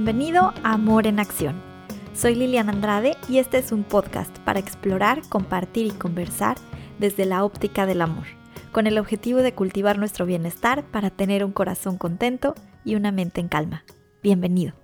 Bienvenido 0.00 0.54
a 0.62 0.74
Amor 0.74 1.08
en 1.08 1.18
Acción. 1.18 1.60
Soy 2.14 2.36
Liliana 2.36 2.70
Andrade 2.70 3.16
y 3.28 3.38
este 3.38 3.58
es 3.58 3.72
un 3.72 3.82
podcast 3.82 4.38
para 4.44 4.60
explorar, 4.60 5.22
compartir 5.28 5.86
y 5.86 5.90
conversar 5.90 6.56
desde 7.00 7.26
la 7.26 7.42
óptica 7.42 7.84
del 7.84 8.00
amor, 8.00 8.26
con 8.70 8.86
el 8.86 8.96
objetivo 8.96 9.40
de 9.40 9.54
cultivar 9.54 9.98
nuestro 9.98 10.24
bienestar 10.24 10.84
para 10.84 11.10
tener 11.10 11.44
un 11.44 11.50
corazón 11.50 11.98
contento 11.98 12.54
y 12.84 12.94
una 12.94 13.10
mente 13.10 13.40
en 13.40 13.48
calma. 13.48 13.84
Bienvenido. 14.22 14.74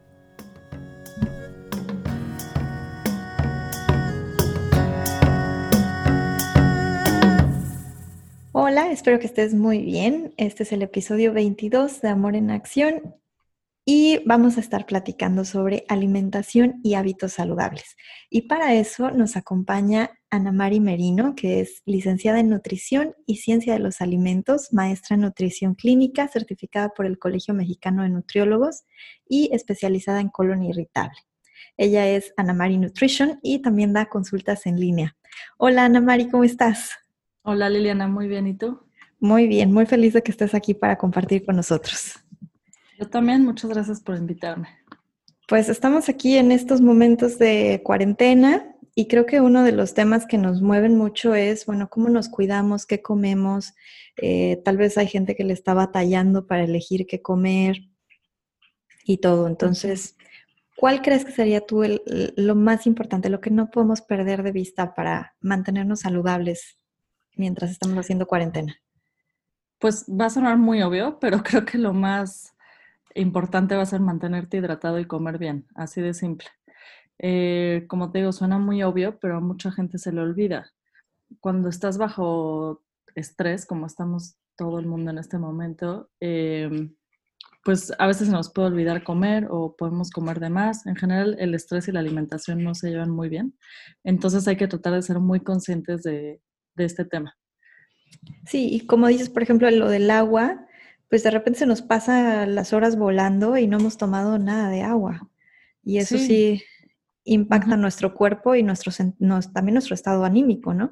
Hola, 8.51 8.91
espero 8.91 9.21
que 9.21 9.27
estés 9.27 9.55
muy 9.55 9.79
bien. 9.79 10.35
Este 10.39 10.65
es 10.65 10.73
el 10.73 10.83
episodio 10.83 11.33
22 11.33 12.01
de 12.01 12.09
Amor 12.09 12.35
en 12.35 12.51
Acción 12.51 13.15
y 13.85 14.23
vamos 14.25 14.57
a 14.57 14.61
estar 14.61 14.87
platicando 14.87 15.45
sobre 15.45 15.85
alimentación 15.89 16.81
y 16.83 16.95
hábitos 16.95 17.35
saludables. 17.35 17.97
Y 18.31 18.43
para 18.43 18.75
eso 18.75 19.11
nos 19.11 19.37
acompaña 19.37 20.11
Ana 20.31 20.53
Mari 20.53 20.81
Merino, 20.81 21.35
que 21.35 21.61
es 21.61 21.83
licenciada 21.85 22.41
en 22.41 22.49
Nutrición 22.49 23.15
y 23.27 23.37
Ciencia 23.37 23.75
de 23.75 23.81
los 23.81 24.01
Alimentos, 24.01 24.73
maestra 24.73 25.17
en 25.17 25.23
Nutrición 25.23 25.75
Clínica, 25.75 26.29
certificada 26.29 26.91
por 26.91 27.05
el 27.05 27.19
Colegio 27.19 27.53
Mexicano 27.53 28.03
de 28.03 28.09
Nutriólogos 28.09 28.85
y 29.29 29.51
especializada 29.53 30.21
en 30.21 30.29
colon 30.29 30.63
irritable. 30.63 31.19
Ella 31.77 32.09
es 32.09 32.33
Ana 32.37 32.55
Mari 32.55 32.79
Nutrition 32.79 33.39
y 33.43 33.61
también 33.61 33.93
da 33.93 34.07
consultas 34.07 34.65
en 34.65 34.81
línea. 34.81 35.17
Hola 35.59 35.85
Ana 35.85 36.01
Mari, 36.01 36.29
¿cómo 36.29 36.45
estás? 36.45 36.93
Hola 37.43 37.69
Liliana, 37.69 38.09
muy 38.09 38.29
bien. 38.29 38.47
¿Y 38.47 38.55
tú? 38.55 38.81
Muy 39.21 39.47
bien, 39.47 39.73
muy 39.73 39.87
feliz 39.87 40.15
de 40.15 40.23
que 40.23 40.31
estés 40.31 40.55
aquí 40.55 40.73
para 40.75 40.97
compartir 40.97 41.45
con 41.45 41.57
nosotros. 41.57 42.24
Yo 42.99 43.09
también, 43.09 43.45
muchas 43.45 43.71
gracias 43.71 44.01
por 44.01 44.17
invitarme. 44.17 44.69
Pues 45.49 45.69
estamos 45.69 46.09
aquí 46.09 46.37
en 46.37 46.53
estos 46.53 46.81
momentos 46.81 47.39
de 47.39 47.83
cuarentena 47.85 48.75
y 48.95 49.09
creo 49.09 49.27
que 49.27 49.41
uno 49.41 49.65
de 49.65 49.73
los 49.73 49.93
temas 49.93 50.27
que 50.27 50.39
nos 50.39 50.63
mueven 50.63 50.97
mucho 50.97 51.35
es, 51.35 51.67
bueno, 51.67 51.91
cómo 51.91 52.09
nos 52.09 52.29
cuidamos, 52.29 52.87
qué 52.87 53.03
comemos. 53.03 53.75
Eh, 54.17 54.63
tal 54.65 54.77
vez 54.77 54.97
hay 54.97 55.09
gente 55.09 55.35
que 55.35 55.45
le 55.45 55.53
está 55.53 55.75
batallando 55.75 56.47
para 56.47 56.65
elegir 56.65 57.07
qué 57.07 57.21
comer 57.21 57.89
y 59.05 59.19
todo. 59.19 59.49
Entonces, 59.49 60.17
¿cuál 60.77 61.03
crees 61.03 61.25
que 61.25 61.33
sería 61.33 61.67
tú 61.67 61.83
lo 62.37 62.55
más 62.55 62.87
importante, 62.87 63.29
lo 63.29 63.41
que 63.41 63.51
no 63.51 63.71
podemos 63.71 64.01
perder 64.01 64.45
de 64.45 64.53
vista 64.53 64.95
para 64.95 65.35
mantenernos 65.41 66.01
saludables 66.01 66.79
mientras 67.35 67.73
estamos 67.73 67.99
haciendo 67.99 68.27
cuarentena? 68.27 68.77
Pues 69.81 70.07
va 70.09 70.27
a 70.27 70.31
sonar 70.31 70.57
muy 70.57 70.81
obvio, 70.83 71.19
pero 71.21 71.43
creo 71.43 71.65
que 71.65 71.79
lo 71.79 71.93
más 71.93 72.54
importante 73.15 73.77
va 73.77 73.83
a 73.83 73.87
ser 73.87 74.01
mantenerte 74.01 74.57
hidratado 74.57 74.99
y 74.99 75.07
comer 75.07 75.39
bien, 75.39 75.67
así 75.75 76.01
de 76.01 76.15
simple. 76.15 76.49
Eh, 77.19 77.85
como 77.89 78.11
te 78.11 78.19
digo, 78.19 78.33
suena 78.33 78.59
muy 78.59 78.83
obvio, 78.83 79.19
pero 79.21 79.37
a 79.37 79.41
mucha 79.41 79.71
gente 79.71 79.99
se 79.99 80.13
le 80.13 80.21
olvida. 80.21 80.71
Cuando 81.41 81.69
estás 81.69 81.99
bajo 81.99 82.83
estrés, 83.15 83.67
como 83.67 83.87
estamos 83.87 84.37
todo 84.57 84.79
el 84.79 84.87
mundo 84.87 85.11
en 85.11 85.19
este 85.19 85.39
momento, 85.39 86.11
em, 86.21 86.95
pues 87.65 87.93
a 87.99 88.07
veces 88.07 88.29
nos 88.29 88.53
puede 88.53 88.69
olvidar 88.69 89.05
comer 89.05 89.47
o 89.51 89.75
podemos 89.77 90.11
comer 90.11 90.39
de 90.39 90.51
más. 90.51 90.87
En 90.87 90.97
general, 90.97 91.37
el 91.39 91.55
estrés 91.55 91.89
y 91.89 91.93
la 91.93 92.01
alimentación 92.01 92.63
no 92.63 92.75
se 92.75 92.91
llevan 92.91 93.11
muy 93.11 93.29
bien. 93.29 93.57
Entonces 94.05 94.47
hay 94.47 94.57
que 94.57 94.69
tratar 94.69 94.93
de 94.95 95.03
ser 95.03 95.19
muy 95.19 95.41
conscientes 95.41 96.03
de, 96.03 96.43
de 96.77 96.85
este 96.85 97.05
tema. 97.05 97.37
Sí, 98.47 98.69
y 98.71 98.87
como 98.87 99.09
dices, 99.09 99.31
por 99.31 99.43
ejemplo, 99.43 99.71
lo 99.71 99.89
del 99.89 100.11
agua, 100.11 100.67
pues 101.09 101.23
de 101.23 101.31
repente 101.31 101.61
se 101.61 101.67
nos 101.67 101.83
pasa 101.83 102.47
las 102.47 102.73
horas 102.73 102.97
volando 102.97 103.57
y 103.57 103.67
no 103.67 103.79
hemos 103.79 103.97
tomado 103.97 104.39
nada 104.39 104.69
de 104.69 104.83
agua. 104.83 105.29
Y 105.83 105.99
eso 105.99 106.19
sí, 106.19 106.63
impacta 107.25 107.77
nuestro 107.77 108.15
cuerpo 108.15 108.55
y 108.55 108.63
nuestro, 108.63 108.93
también 109.53 109.75
nuestro 109.75 109.95
estado 109.95 110.25
anímico, 110.25 110.75
¿no? 110.75 110.91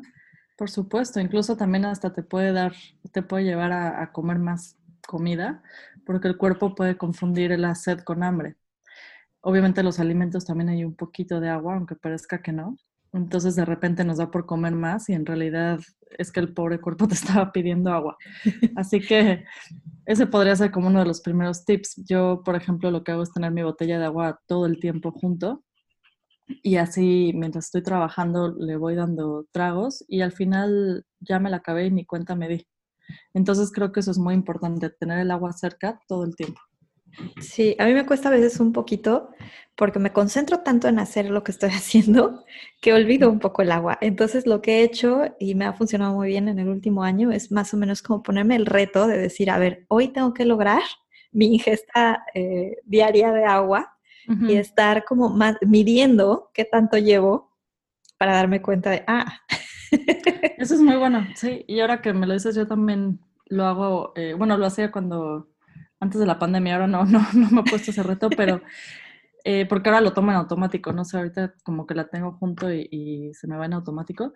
Por 0.56 0.70
supuesto, 0.70 1.18
incluso 1.18 1.56
también 1.56 1.84
hasta 1.86 2.12
te 2.12 2.22
puede 2.22 2.52
dar, 2.52 2.74
te 3.10 3.22
puede 3.22 3.44
llevar 3.44 3.72
a, 3.72 4.02
a 4.02 4.12
comer 4.12 4.38
más 4.38 4.76
comida, 5.06 5.62
porque 6.04 6.28
el 6.28 6.36
cuerpo 6.36 6.74
puede 6.74 6.96
confundir 6.96 7.58
la 7.58 7.74
sed 7.74 8.00
con 8.00 8.22
hambre. 8.22 8.56
Obviamente 9.40 9.82
los 9.82 9.98
alimentos 9.98 10.44
también 10.44 10.68
hay 10.68 10.84
un 10.84 10.94
poquito 10.94 11.40
de 11.40 11.48
agua, 11.48 11.74
aunque 11.74 11.96
parezca 11.96 12.42
que 12.42 12.52
no. 12.52 12.76
Entonces 13.12 13.56
de 13.56 13.64
repente 13.64 14.04
nos 14.04 14.18
da 14.18 14.30
por 14.30 14.46
comer 14.46 14.74
más 14.74 15.08
y 15.08 15.12
en 15.12 15.26
realidad 15.26 15.80
es 16.18 16.32
que 16.32 16.40
el 16.40 16.54
pobre 16.54 16.80
cuerpo 16.80 17.06
te 17.06 17.14
estaba 17.14 17.52
pidiendo 17.52 17.92
agua. 17.92 18.16
Así 18.76 19.00
que 19.00 19.44
ese 20.06 20.26
podría 20.26 20.56
ser 20.56 20.70
como 20.70 20.88
uno 20.88 21.00
de 21.00 21.06
los 21.06 21.20
primeros 21.20 21.64
tips. 21.64 22.02
Yo, 22.08 22.42
por 22.44 22.56
ejemplo, 22.56 22.90
lo 22.90 23.04
que 23.04 23.12
hago 23.12 23.22
es 23.22 23.32
tener 23.32 23.52
mi 23.52 23.62
botella 23.62 23.98
de 23.98 24.06
agua 24.06 24.40
todo 24.46 24.66
el 24.66 24.80
tiempo 24.80 25.12
junto 25.12 25.62
y 26.62 26.76
así 26.76 27.32
mientras 27.34 27.66
estoy 27.66 27.82
trabajando 27.82 28.54
le 28.54 28.76
voy 28.76 28.94
dando 28.94 29.46
tragos 29.52 30.04
y 30.08 30.20
al 30.22 30.32
final 30.32 31.04
ya 31.20 31.38
me 31.38 31.50
la 31.50 31.58
acabé 31.58 31.86
y 31.86 31.90
ni 31.90 32.04
cuenta 32.04 32.34
me 32.34 32.48
di. 32.48 32.66
Entonces 33.34 33.70
creo 33.72 33.92
que 33.92 34.00
eso 34.00 34.10
es 34.10 34.18
muy 34.18 34.34
importante, 34.34 34.90
tener 34.90 35.18
el 35.18 35.30
agua 35.30 35.52
cerca 35.52 36.00
todo 36.08 36.24
el 36.24 36.34
tiempo. 36.36 36.60
Sí, 37.40 37.76
a 37.78 37.86
mí 37.86 37.94
me 37.94 38.06
cuesta 38.06 38.28
a 38.28 38.32
veces 38.32 38.58
un 38.60 38.72
poquito 38.72 39.30
porque 39.76 39.98
me 39.98 40.12
concentro 40.12 40.60
tanto 40.60 40.88
en 40.88 40.98
hacer 40.98 41.30
lo 41.30 41.42
que 41.44 41.52
estoy 41.52 41.70
haciendo 41.72 42.44
que 42.80 42.92
olvido 42.92 43.30
un 43.30 43.38
poco 43.38 43.62
el 43.62 43.72
agua. 43.72 43.98
Entonces 44.00 44.46
lo 44.46 44.62
que 44.62 44.80
he 44.80 44.82
hecho 44.82 45.24
y 45.38 45.54
me 45.54 45.64
ha 45.64 45.72
funcionado 45.72 46.14
muy 46.14 46.28
bien 46.28 46.48
en 46.48 46.58
el 46.58 46.68
último 46.68 47.02
año 47.02 47.30
es 47.32 47.50
más 47.52 47.72
o 47.74 47.76
menos 47.76 48.02
como 48.02 48.22
ponerme 48.22 48.56
el 48.56 48.66
reto 48.66 49.06
de 49.06 49.18
decir, 49.18 49.50
a 49.50 49.58
ver, 49.58 49.84
hoy 49.88 50.08
tengo 50.08 50.34
que 50.34 50.44
lograr 50.44 50.82
mi 51.32 51.54
ingesta 51.54 52.24
eh, 52.34 52.76
diaria 52.84 53.32
de 53.32 53.44
agua 53.44 53.96
y 54.48 54.54
estar 54.54 55.04
como 55.04 55.30
más, 55.30 55.56
midiendo 55.62 56.52
qué 56.54 56.64
tanto 56.64 56.96
llevo 56.96 57.50
para 58.18 58.34
darme 58.34 58.62
cuenta 58.62 58.90
de, 58.90 59.02
ah. 59.08 59.40
Eso 60.58 60.74
es 60.74 60.80
muy 60.80 60.96
bueno, 60.98 61.26
sí. 61.34 61.64
Y 61.66 61.80
ahora 61.80 62.00
que 62.00 62.12
me 62.12 62.26
lo 62.26 62.34
dices, 62.34 62.54
yo 62.54 62.68
también 62.68 63.18
lo 63.46 63.64
hago, 63.64 64.12
eh, 64.14 64.34
bueno, 64.38 64.56
lo 64.56 64.66
hacía 64.66 64.92
cuando 64.92 65.51
antes 66.02 66.20
de 66.20 66.26
la 66.26 66.38
pandemia, 66.38 66.74
ahora 66.74 66.86
no, 66.88 67.04
no, 67.06 67.20
no 67.32 67.50
me 67.50 67.60
he 67.60 67.64
puesto 67.64 67.92
ese 67.92 68.02
reto, 68.02 68.28
pero 68.30 68.60
eh, 69.44 69.66
porque 69.66 69.88
ahora 69.88 70.00
lo 70.00 70.12
tomo 70.12 70.30
en 70.32 70.36
automático, 70.36 70.92
no 70.92 71.04
sé, 71.04 71.16
ahorita 71.16 71.54
como 71.64 71.86
que 71.86 71.94
la 71.94 72.08
tengo 72.08 72.32
junto 72.32 72.72
y, 72.72 73.32
se 73.34 73.46
me 73.46 73.56
va 73.56 73.66
en 73.66 73.74
automático, 73.74 74.32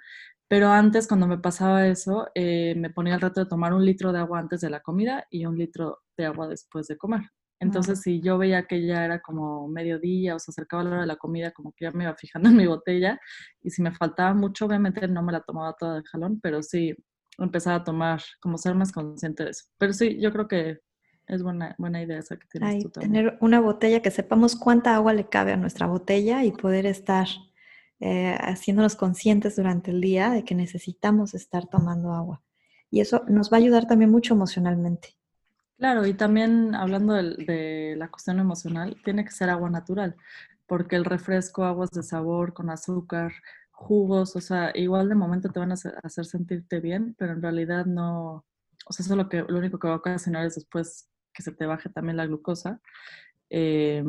pero 0.48 0.68
antes 0.68 1.08
cuando 1.08 1.26
me 1.26 1.38
pasaba 1.38 1.86
eso, 1.88 2.28
eh, 2.34 2.74
me 2.76 2.90
ponía 2.90 3.14
el 3.14 3.20
reto 3.20 3.40
de 3.40 3.46
tomar 3.46 3.74
un 3.74 3.84
litro 3.84 4.12
de 4.12 4.20
agua 4.20 4.38
antes 4.38 4.60
de 4.60 4.70
la 4.70 4.80
comida 4.80 5.26
y 5.30 5.46
un 5.46 5.58
litro 5.58 5.98
de 6.16 6.26
agua 6.26 6.48
después 6.48 6.86
de 6.86 6.96
comer. 6.96 7.22
Entonces, 7.58 8.02
si 8.02 8.20
yo 8.20 8.36
veía 8.38 8.66
que 8.66 8.86
ya 8.86 9.04
era 9.04 9.20
como 9.20 9.66
mediodía 9.68 10.34
o 10.36 10.38
se 10.38 10.50
acercaba 10.50 10.84
la 10.84 10.90
hora 10.90 11.00
de 11.00 11.06
la 11.06 11.16
comida, 11.16 11.52
como 11.52 11.72
que 11.72 11.86
ya 11.86 11.90
me 11.92 12.04
iba 12.04 12.14
fijando 12.14 12.48
en 12.50 12.56
mi 12.56 12.66
botella 12.66 13.18
y 13.62 13.70
si 13.70 13.82
me 13.82 13.92
faltaba 13.92 14.34
mucho, 14.34 14.66
obviamente 14.66 15.08
no 15.08 15.22
me 15.22 15.32
la 15.32 15.40
tomaba 15.40 15.74
toda 15.78 15.96
de 15.96 16.02
jalón, 16.04 16.40
pero 16.40 16.62
sí 16.62 16.94
empezaba 17.38 17.76
a 17.76 17.84
tomar, 17.84 18.22
como 18.40 18.58
ser 18.58 18.74
más 18.74 18.92
consciente 18.92 19.44
de 19.44 19.50
eso. 19.50 19.64
Pero 19.78 19.92
sí, 19.92 20.18
yo 20.20 20.32
creo 20.32 20.48
que 20.48 20.80
es 21.26 21.42
buena, 21.42 21.74
buena 21.78 22.02
idea 22.02 22.18
esa 22.18 22.36
que 22.36 22.46
tienes 22.46 22.82
tú 22.82 22.90
también. 22.90 23.12
Tener 23.12 23.38
una 23.40 23.60
botella 23.60 24.00
que 24.00 24.10
sepamos 24.10 24.56
cuánta 24.56 24.94
agua 24.94 25.12
le 25.12 25.28
cabe 25.28 25.52
a 25.52 25.56
nuestra 25.56 25.86
botella 25.86 26.44
y 26.44 26.52
poder 26.52 26.86
estar 26.86 27.26
eh, 28.00 28.36
haciéndonos 28.40 28.96
conscientes 28.96 29.56
durante 29.56 29.90
el 29.90 30.00
día 30.00 30.30
de 30.30 30.44
que 30.44 30.54
necesitamos 30.54 31.34
estar 31.34 31.66
tomando 31.66 32.12
agua. 32.12 32.42
Y 32.90 33.00
eso 33.00 33.24
nos 33.28 33.52
va 33.52 33.56
a 33.56 33.60
ayudar 33.60 33.86
también 33.86 34.10
mucho 34.10 34.34
emocionalmente. 34.34 35.16
Claro, 35.78 36.06
y 36.06 36.14
también 36.14 36.74
hablando 36.74 37.14
de, 37.14 37.34
de 37.44 37.94
la 37.96 38.08
cuestión 38.08 38.38
emocional, 38.38 38.96
tiene 39.04 39.24
que 39.24 39.30
ser 39.30 39.50
agua 39.50 39.68
natural, 39.68 40.16
porque 40.66 40.96
el 40.96 41.04
refresco, 41.04 41.64
aguas 41.64 41.90
de 41.90 42.02
sabor 42.02 42.54
con 42.54 42.70
azúcar, 42.70 43.32
jugos, 43.72 44.36
o 44.36 44.40
sea, 44.40 44.72
igual 44.74 45.08
de 45.08 45.14
momento 45.14 45.50
te 45.50 45.58
van 45.58 45.72
a 45.72 45.74
hacer 45.74 46.24
sentirte 46.24 46.80
bien, 46.80 47.14
pero 47.18 47.32
en 47.32 47.42
realidad 47.42 47.84
no, 47.84 48.46
o 48.86 48.92
sea, 48.92 49.04
eso 49.04 49.12
es 49.12 49.18
lo, 49.18 49.28
que, 49.28 49.42
lo 49.42 49.58
único 49.58 49.78
que 49.78 49.88
va 49.88 49.94
a 49.94 49.98
ocasionar 49.98 50.46
es 50.46 50.54
después 50.54 51.10
que 51.36 51.42
se 51.42 51.52
te 51.52 51.66
baje 51.66 51.90
también 51.90 52.16
la 52.16 52.26
glucosa, 52.26 52.80
eh, 53.50 54.04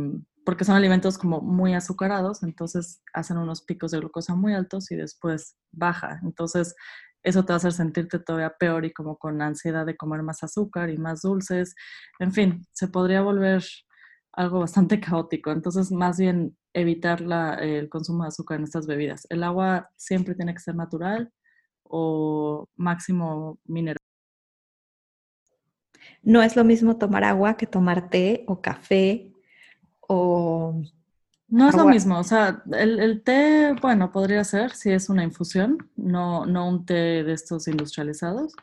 porque 0.46 0.64
son 0.64 0.76
alimentos 0.76 1.18
como 1.18 1.42
muy 1.42 1.74
azucarados, 1.74 2.44
entonces 2.44 3.02
hacen 3.14 3.38
unos 3.38 3.64
picos 3.64 3.92
de 3.92 4.00
glucosa 4.00 4.36
muy 4.36 4.54
altos 4.54 4.92
y 4.92 4.96
después 4.96 5.58
baja. 5.72 6.20
Entonces, 6.24 6.76
eso 7.24 7.44
te 7.44 7.52
va 7.52 7.56
a 7.56 7.58
hacer 7.58 7.74
sentirte 7.74 8.20
todavía 8.20 8.56
peor 8.58 8.86
y 8.86 8.94
como 8.94 9.18
con 9.18 9.42
ansiedad 9.42 9.86
de 9.86 9.98
comer 9.98 10.24
más 10.24 10.44
azúcar 10.44 10.90
y 10.90 10.98
más 10.98 11.22
dulces. 11.22 11.76
En 12.20 12.32
fin, 12.32 12.66
se 12.72 12.88
podría 12.88 13.22
volver 13.22 13.64
algo 14.34 14.60
bastante 14.60 15.00
caótico. 15.02 15.52
Entonces, 15.52 15.92
más 15.92 16.18
bien 16.18 16.58
evitar 16.74 17.22
el 17.62 17.90
consumo 17.90 18.24
de 18.24 18.30
azúcar 18.30 18.60
en 18.60 18.64
estas 18.66 18.88
bebidas. 18.88 19.28
El 19.30 19.44
agua 19.44 19.90
siempre 19.98 20.36
tiene 20.36 20.54
que 20.54 20.60
ser 20.62 20.76
natural 20.76 21.32
o 21.84 22.68
máximo 22.78 23.60
mineral. 23.66 24.06
No 26.28 26.44
es 26.44 26.58
lo 26.58 26.66
mismo 26.66 26.98
tomar 26.98 27.24
agua 27.24 27.56
que 27.56 27.66
tomar 27.66 28.10
té 28.10 28.44
o 28.48 28.62
café 28.62 29.32
o... 30.02 30.82
No 31.48 31.70
es 31.70 31.76
lo 31.78 31.86
mismo, 31.86 32.20
o 32.20 32.24
sea, 32.26 32.62
el, 32.74 33.24
té, 33.24 33.74
bueno, 33.82 34.12
podría 34.12 34.44
ser 34.44 34.72
si 34.72 34.92
es 34.92 35.08
una 35.08 35.24
infusión, 35.24 35.90
no, 35.96 36.46
no 36.46 36.68
un 36.68 36.86
té 36.86 37.24
de 37.24 37.32
estos 37.32 37.70
industrializados. 37.70 38.54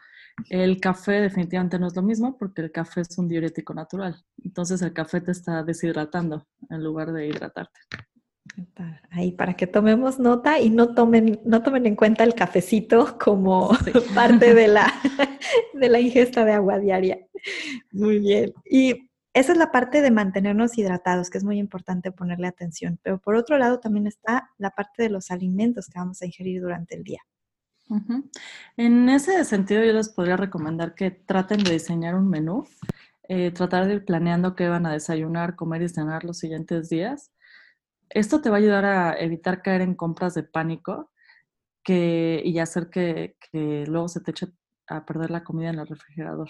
El 0.51 0.79
café 0.79 1.23
definitivamente 1.23 1.79
no 1.79 1.87
es 1.87 1.97
lo 1.97 2.03
mismo 2.03 2.37
porque 2.37 2.61
el 2.61 2.71
café 2.71 3.01
es 3.01 3.17
un 3.17 3.29
diurético 3.29 3.73
natural. 3.73 4.23
Entonces 4.45 4.83
el 4.83 4.93
café 4.93 5.23
te 5.23 5.31
está 5.31 5.63
deshidratando 5.63 6.47
en 6.69 6.85
lugar 6.85 7.15
de 7.15 7.29
hidratarte. 7.29 7.81
Ahí 9.11 9.33
para 9.33 9.55
que 9.55 9.67
tomemos 9.67 10.19
nota 10.19 10.61
y 10.61 10.71
no 10.71 10.95
tomen, 10.95 11.41
no 11.45 11.63
tomen 11.63 11.87
en 11.87 11.97
cuenta 11.97 12.25
el 12.25 12.35
cafecito 12.35 13.19
como 13.19 13.71
parte 14.15 14.55
de 14.55 14.69
la, 14.69 14.93
de 15.73 15.89
la 15.89 16.01
ingesta 16.01 16.45
de 16.45 16.53
agua 16.53 16.79
diaria. 16.79 17.19
Muy 17.93 18.19
bien. 18.19 18.53
Y 18.65 19.11
esa 19.33 19.53
es 19.53 19.59
la 19.59 19.73
parte 19.73 20.01
de 20.01 20.11
mantenernos 20.13 20.79
hidratados, 20.79 21.29
que 21.29 21.39
es 21.39 21.45
muy 21.45 21.59
importante 21.59 22.13
ponerle 22.13 22.47
atención. 22.47 23.01
Pero 23.03 23.19
por 23.19 23.35
otro 23.35 23.59
lado 23.59 23.81
también 23.81 24.07
está 24.07 24.51
la 24.59 24.71
parte 24.71 25.03
de 25.03 25.11
los 25.11 25.31
alimentos 25.31 25.89
que 25.89 25.99
vamos 25.99 26.23
a 26.23 26.27
ingerir 26.27 26.63
durante 26.63 26.95
el 26.95 27.03
día. 27.03 27.21
En 28.77 29.09
ese 29.09 29.45
sentido, 29.45 29.85
yo 29.85 29.93
les 29.93 30.09
podría 30.09 30.37
recomendar 30.37 30.95
que 30.95 31.11
traten 31.11 31.63
de 31.63 31.73
diseñar 31.73 32.15
un 32.15 32.29
menú, 32.31 32.65
eh, 33.29 33.51
tratar 33.51 33.87
de 33.87 33.95
ir 33.95 34.05
planeando 34.05 34.55
qué 34.55 34.69
van 34.69 34.87
a 34.87 34.93
desayunar, 34.93 35.57
comer 35.57 35.83
y 35.83 35.89
cenar 35.89 36.25
los 36.25 36.39
siguientes 36.39 36.89
días. 36.89 37.31
Esto 38.15 38.41
te 38.41 38.49
va 38.49 38.57
a 38.57 38.61
ayudar 38.61 38.85
a 38.85 39.19
evitar 39.19 39.61
caer 39.61 39.81
en 39.81 39.97
compras 39.97 40.35
de 40.35 40.45
pánico 40.45 41.11
que, 41.83 42.41
y 42.45 42.61
hacer 42.61 42.89
que, 42.89 43.37
que 43.51 43.85
luego 43.89 44.07
se 44.07 44.21
te 44.21 44.31
eche 44.31 44.47
a 44.87 45.05
perder 45.05 45.31
la 45.33 45.43
comida 45.43 45.71
en 45.71 45.81
el 45.81 45.89
refrigerador. 45.89 46.49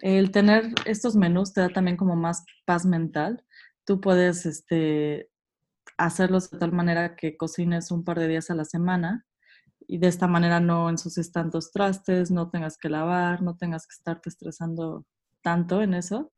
El 0.00 0.32
tener 0.32 0.74
estos 0.84 1.14
menús 1.14 1.52
te 1.52 1.60
da 1.60 1.68
también 1.68 1.96
como 1.96 2.16
más 2.16 2.44
paz 2.66 2.84
mental. 2.84 3.44
Tú 3.84 4.00
puedes 4.00 4.44
este, 4.44 5.30
hacerlos 5.96 6.50
de 6.50 6.58
tal 6.58 6.72
manera 6.72 7.14
que 7.14 7.36
cocines 7.36 7.92
un 7.92 8.02
par 8.02 8.18
de 8.18 8.26
días 8.26 8.50
a 8.50 8.56
la 8.56 8.64
semana 8.64 9.24
y 9.86 9.98
de 9.98 10.08
esta 10.08 10.26
manera 10.26 10.58
no 10.58 10.90
ensucies 10.90 11.30
tantos 11.30 11.70
trastes, 11.70 12.32
no 12.32 12.50
tengas 12.50 12.76
que 12.76 12.88
lavar, 12.88 13.40
no 13.40 13.56
tengas 13.56 13.86
que 13.86 13.94
estarte 13.94 14.30
estresando 14.30 15.06
tanto 15.42 15.80
en 15.80 15.94
eso. 15.94 16.32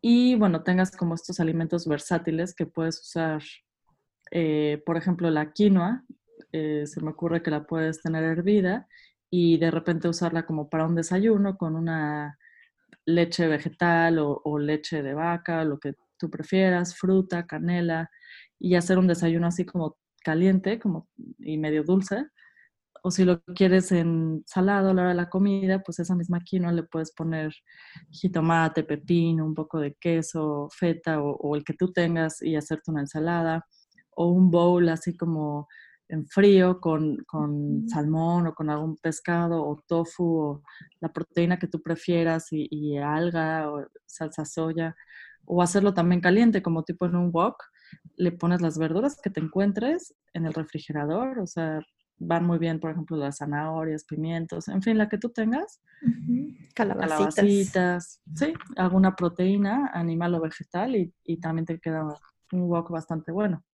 Y 0.00 0.34
bueno, 0.34 0.64
tengas 0.64 0.96
como 0.96 1.14
estos 1.14 1.38
alimentos 1.38 1.86
versátiles 1.86 2.54
que 2.54 2.66
puedes 2.66 3.00
usar, 3.00 3.42
eh, 4.30 4.82
por 4.84 4.96
ejemplo, 4.96 5.30
la 5.30 5.52
quinoa, 5.52 6.04
eh, 6.52 6.84
se 6.86 7.00
me 7.02 7.10
ocurre 7.10 7.42
que 7.42 7.50
la 7.50 7.64
puedes 7.64 8.00
tener 8.02 8.24
hervida 8.24 8.86
y 9.30 9.58
de 9.58 9.70
repente 9.70 10.08
usarla 10.08 10.46
como 10.46 10.68
para 10.70 10.86
un 10.86 10.94
desayuno 10.94 11.56
con 11.58 11.76
una 11.76 12.38
leche 13.06 13.46
vegetal 13.48 14.18
o, 14.20 14.58
leche 14.58 15.02
de 15.02 15.14
vaca, 15.14 15.64
lo 15.64 15.78
que 15.78 15.94
tú 16.18 16.30
prefieras, 16.30 16.96
fruta, 16.96 17.46
canela, 17.46 18.10
y 18.58 18.74
hacer 18.74 18.98
un 18.98 19.06
desayuno 19.06 19.46
así 19.46 19.64
como 19.64 19.96
caliente 20.24 20.78
como, 20.78 21.08
y 21.38 21.58
medio 21.58 21.84
dulce. 21.84 22.26
O 23.02 23.10
si 23.10 23.24
lo 23.24 23.42
quieres 23.54 23.92
en 23.92 24.42
salado 24.46 24.90
a 24.90 24.94
la 24.94 25.02
hora 25.02 25.10
de 25.10 25.16
la 25.16 25.30
comida, 25.30 25.82
pues 25.82 26.00
esa 26.00 26.16
misma 26.16 26.40
quinoa 26.40 26.72
le 26.72 26.82
puedes 26.82 27.12
poner 27.12 27.52
jitomate, 28.10 28.84
pepino, 28.84 29.46
un 29.46 29.54
poco 29.54 29.78
de 29.80 29.94
queso, 29.94 30.68
feta 30.72 31.22
o, 31.22 31.36
o 31.36 31.56
el 31.56 31.64
que 31.64 31.74
tú 31.74 31.92
tengas 31.92 32.42
y 32.42 32.56
hacerte 32.56 32.90
una 32.90 33.02
ensalada. 33.02 33.66
O 34.20 34.26
un 34.26 34.50
bowl 34.50 34.88
así 34.88 35.16
como 35.16 35.68
en 36.08 36.26
frío 36.26 36.80
con, 36.80 37.24
salmón 37.88 38.46
o 38.46 38.54
con 38.54 38.70
algún 38.70 38.96
pescado 38.96 39.62
o 39.62 39.82
tofu 39.86 40.24
o 40.24 40.62
la 41.00 41.12
proteína 41.12 41.58
que 41.58 41.68
tú 41.68 41.82
prefieras 41.82 42.48
y, 42.50 42.96
alga 42.96 43.70
o 43.70 43.86
salsa 44.06 44.44
soya 44.44 44.96
o 45.44 45.62
hacerlo 45.62 45.94
también 45.94 46.20
caliente 46.20 46.62
como 46.62 46.82
tipo 46.82 47.06
en 47.06 47.16
un 47.16 47.30
wok, 47.32 47.62
le 48.16 48.32
pones 48.32 48.60
las 48.60 48.78
verduras 48.78 49.18
que 49.22 49.30
te 49.30 49.40
encuentres 49.40 50.14
en 50.34 50.44
el 50.44 50.52
refrigerador, 50.52 51.38
o 51.38 51.46
sea, 51.46 51.80
van 52.18 52.44
muy 52.44 52.58
bien, 52.58 52.80
por 52.80 52.90
ejemplo, 52.90 53.16
las 53.16 53.38
zanahorias, 53.38 54.04
pimientos, 54.04 54.68
en 54.68 54.82
fin, 54.82 54.98
la 54.98 55.08
que 55.08 55.16
tú 55.16 55.30
tengas. 55.30 55.80
Calabacitas. 56.74 58.20
sí, 58.34 58.52
alguna 58.76 59.16
proteína, 59.16 59.90
animal 59.94 60.34
o 60.34 60.40
vegetal, 60.42 60.96
y, 60.96 61.14
y 61.24 61.40
también 61.40 61.64
te 61.64 61.78
queda 61.78 62.04
un 62.52 62.62
wok 62.62 62.90
bastante 62.90 63.32
bueno. 63.32 63.64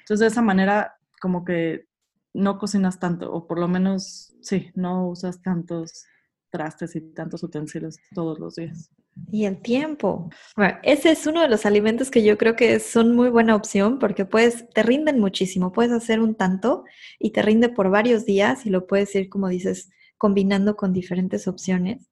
Entonces, 0.00 0.20
de 0.20 0.26
esa 0.28 0.42
manera 0.42 0.96
como 1.20 1.44
que 1.44 1.86
no 2.34 2.58
cocinas 2.58 2.98
tanto, 2.98 3.32
o 3.32 3.46
por 3.46 3.58
lo 3.58 3.68
menos, 3.68 4.34
sí, 4.42 4.70
no 4.74 5.08
usas 5.08 5.40
tantos 5.40 6.04
trastes 6.50 6.94
y 6.96 7.00
tantos 7.00 7.42
utensilios 7.42 7.96
todos 8.14 8.38
los 8.38 8.56
días. 8.56 8.90
Y 9.30 9.44
el 9.44 9.60
tiempo. 9.60 10.30
Bueno, 10.56 10.78
ese 10.82 11.12
es 11.12 11.26
uno 11.26 11.42
de 11.42 11.48
los 11.48 11.66
alimentos 11.66 12.10
que 12.10 12.24
yo 12.24 12.36
creo 12.36 12.56
que 12.56 12.80
son 12.80 13.14
muy 13.14 13.28
buena 13.28 13.54
opción 13.54 13.98
porque 13.98 14.24
puedes, 14.24 14.68
te 14.70 14.82
rinden 14.82 15.20
muchísimo. 15.20 15.72
Puedes 15.72 15.92
hacer 15.92 16.20
un 16.20 16.34
tanto 16.34 16.84
y 17.18 17.30
te 17.30 17.42
rinde 17.42 17.68
por 17.68 17.90
varios 17.90 18.24
días 18.24 18.66
y 18.66 18.70
lo 18.70 18.86
puedes 18.86 19.14
ir, 19.14 19.28
como 19.28 19.48
dices, 19.48 19.90
combinando 20.18 20.76
con 20.76 20.92
diferentes 20.92 21.46
opciones. 21.46 22.08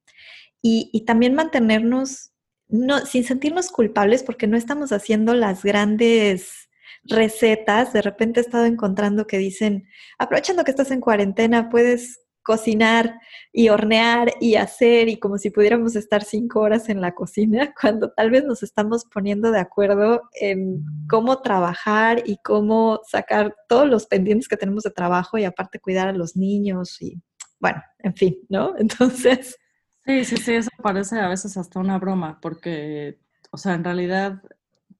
Y, 0.60 0.90
y 0.92 1.04
también 1.04 1.34
mantenernos, 1.34 2.31
no, 2.72 3.04
sin 3.04 3.22
sentirnos 3.24 3.70
culpables 3.70 4.22
porque 4.22 4.46
no 4.46 4.56
estamos 4.56 4.92
haciendo 4.92 5.34
las 5.34 5.62
grandes 5.62 6.70
recetas, 7.04 7.92
de 7.92 8.00
repente 8.00 8.40
he 8.40 8.42
estado 8.42 8.64
encontrando 8.64 9.26
que 9.26 9.38
dicen, 9.38 9.86
aprovechando 10.18 10.64
que 10.64 10.70
estás 10.70 10.90
en 10.90 11.00
cuarentena, 11.00 11.68
puedes 11.68 12.20
cocinar 12.42 13.20
y 13.52 13.68
hornear 13.68 14.32
y 14.40 14.56
hacer 14.56 15.08
y 15.08 15.18
como 15.18 15.38
si 15.38 15.50
pudiéramos 15.50 15.94
estar 15.96 16.24
cinco 16.24 16.60
horas 16.60 16.88
en 16.88 17.00
la 17.00 17.14
cocina, 17.14 17.74
cuando 17.80 18.10
tal 18.10 18.30
vez 18.30 18.44
nos 18.44 18.62
estamos 18.62 19.04
poniendo 19.04 19.52
de 19.52 19.60
acuerdo 19.60 20.22
en 20.40 20.82
cómo 21.10 21.42
trabajar 21.42 22.22
y 22.24 22.38
cómo 22.42 23.00
sacar 23.06 23.54
todos 23.68 23.86
los 23.86 24.06
pendientes 24.06 24.48
que 24.48 24.56
tenemos 24.56 24.82
de 24.84 24.90
trabajo 24.90 25.36
y 25.36 25.44
aparte 25.44 25.78
cuidar 25.78 26.08
a 26.08 26.12
los 26.12 26.36
niños 26.36 27.00
y 27.02 27.20
bueno, 27.60 27.82
en 27.98 28.14
fin, 28.16 28.38
¿no? 28.48 28.74
Entonces... 28.78 29.58
Sí, 30.04 30.24
sí, 30.24 30.36
sí, 30.36 30.54
eso 30.54 30.70
parece 30.82 31.20
a 31.20 31.28
veces 31.28 31.56
hasta 31.56 31.78
una 31.78 31.98
broma 31.98 32.40
porque, 32.40 33.20
o 33.52 33.56
sea, 33.56 33.74
en 33.74 33.84
realidad 33.84 34.42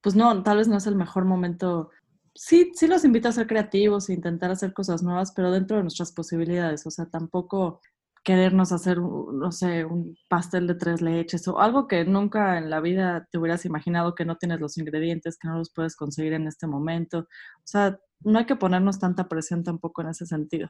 pues 0.02 0.16
no, 0.16 0.42
tal 0.44 0.58
vez 0.58 0.68
no 0.68 0.76
es 0.78 0.86
el 0.88 0.96
mejor 0.96 1.24
momento. 1.26 1.90
Sí, 2.34 2.72
sí 2.76 2.88
los 2.88 3.04
invito 3.06 3.28
a 3.28 3.32
ser 3.32 3.46
creativos 3.48 4.10
e 4.10 4.14
intentar 4.14 4.50
hacer 4.52 4.74
cosas 4.74 5.02
nuevas, 5.04 5.32
pero 5.34 5.52
dentro 5.52 5.78
de 5.78 5.84
nuestras 5.84 6.12
posibilidades. 6.12 6.86
O 6.86 6.90
sea, 6.92 7.06
tampoco 7.06 7.80
querernos 8.24 8.72
hacer, 8.72 8.98
no 9.00 9.52
sé, 9.52 9.84
un 9.86 10.16
pastel 10.28 10.66
de 10.68 10.76
tres 10.76 11.02
leches 11.02 11.48
o 11.48 11.60
algo 11.60 11.88
que 11.88 12.04
nunca 12.04 12.58
en 12.58 12.70
la 12.70 12.80
vida 12.80 13.28
te 13.32 13.38
hubieras 13.38 13.64
imaginado 13.66 14.14
que 14.16 14.26
no 14.26 14.36
tienes 14.38 14.60
los 14.60 14.78
ingredientes, 14.78 15.38
que 15.38 15.48
no 15.48 15.58
los 15.58 15.72
puedes 15.74 15.96
conseguir 15.96 16.34
en 16.34 16.48
este 16.48 16.66
momento. 16.68 17.20
O 17.20 17.26
sea, 17.66 17.98
no 18.22 18.38
hay 18.40 18.46
que 18.46 18.56
ponernos 18.56 18.98
tanta 19.00 19.28
presión 19.28 19.64
tampoco 19.64 20.02
en 20.02 20.10
ese 20.10 20.26
sentido. 20.26 20.68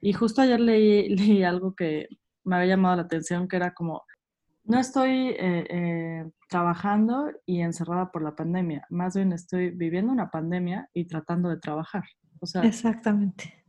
Y 0.00 0.12
justo 0.14 0.42
ayer 0.42 0.60
leí, 0.60 1.08
leí 1.16 1.42
algo 1.44 1.74
que 1.74 2.08
me 2.44 2.56
había 2.56 2.76
llamado 2.76 2.96
la 2.96 3.02
atención, 3.02 3.48
que 3.48 3.56
era 3.56 3.74
como, 3.74 4.02
no 4.64 4.78
estoy 4.78 5.30
eh, 5.30 5.66
eh, 5.68 6.30
trabajando 6.48 7.30
y 7.46 7.60
encerrada 7.60 8.10
por 8.12 8.22
la 8.22 8.36
pandemia, 8.36 8.86
más 8.90 9.16
bien 9.16 9.32
estoy 9.32 9.70
viviendo 9.70 10.12
una 10.12 10.30
pandemia 10.30 10.88
y 10.92 11.06
tratando 11.06 11.48
de 11.48 11.58
trabajar. 11.58 12.04
O 12.40 12.46
sea, 12.46 12.62
Exactamente. 12.62 13.62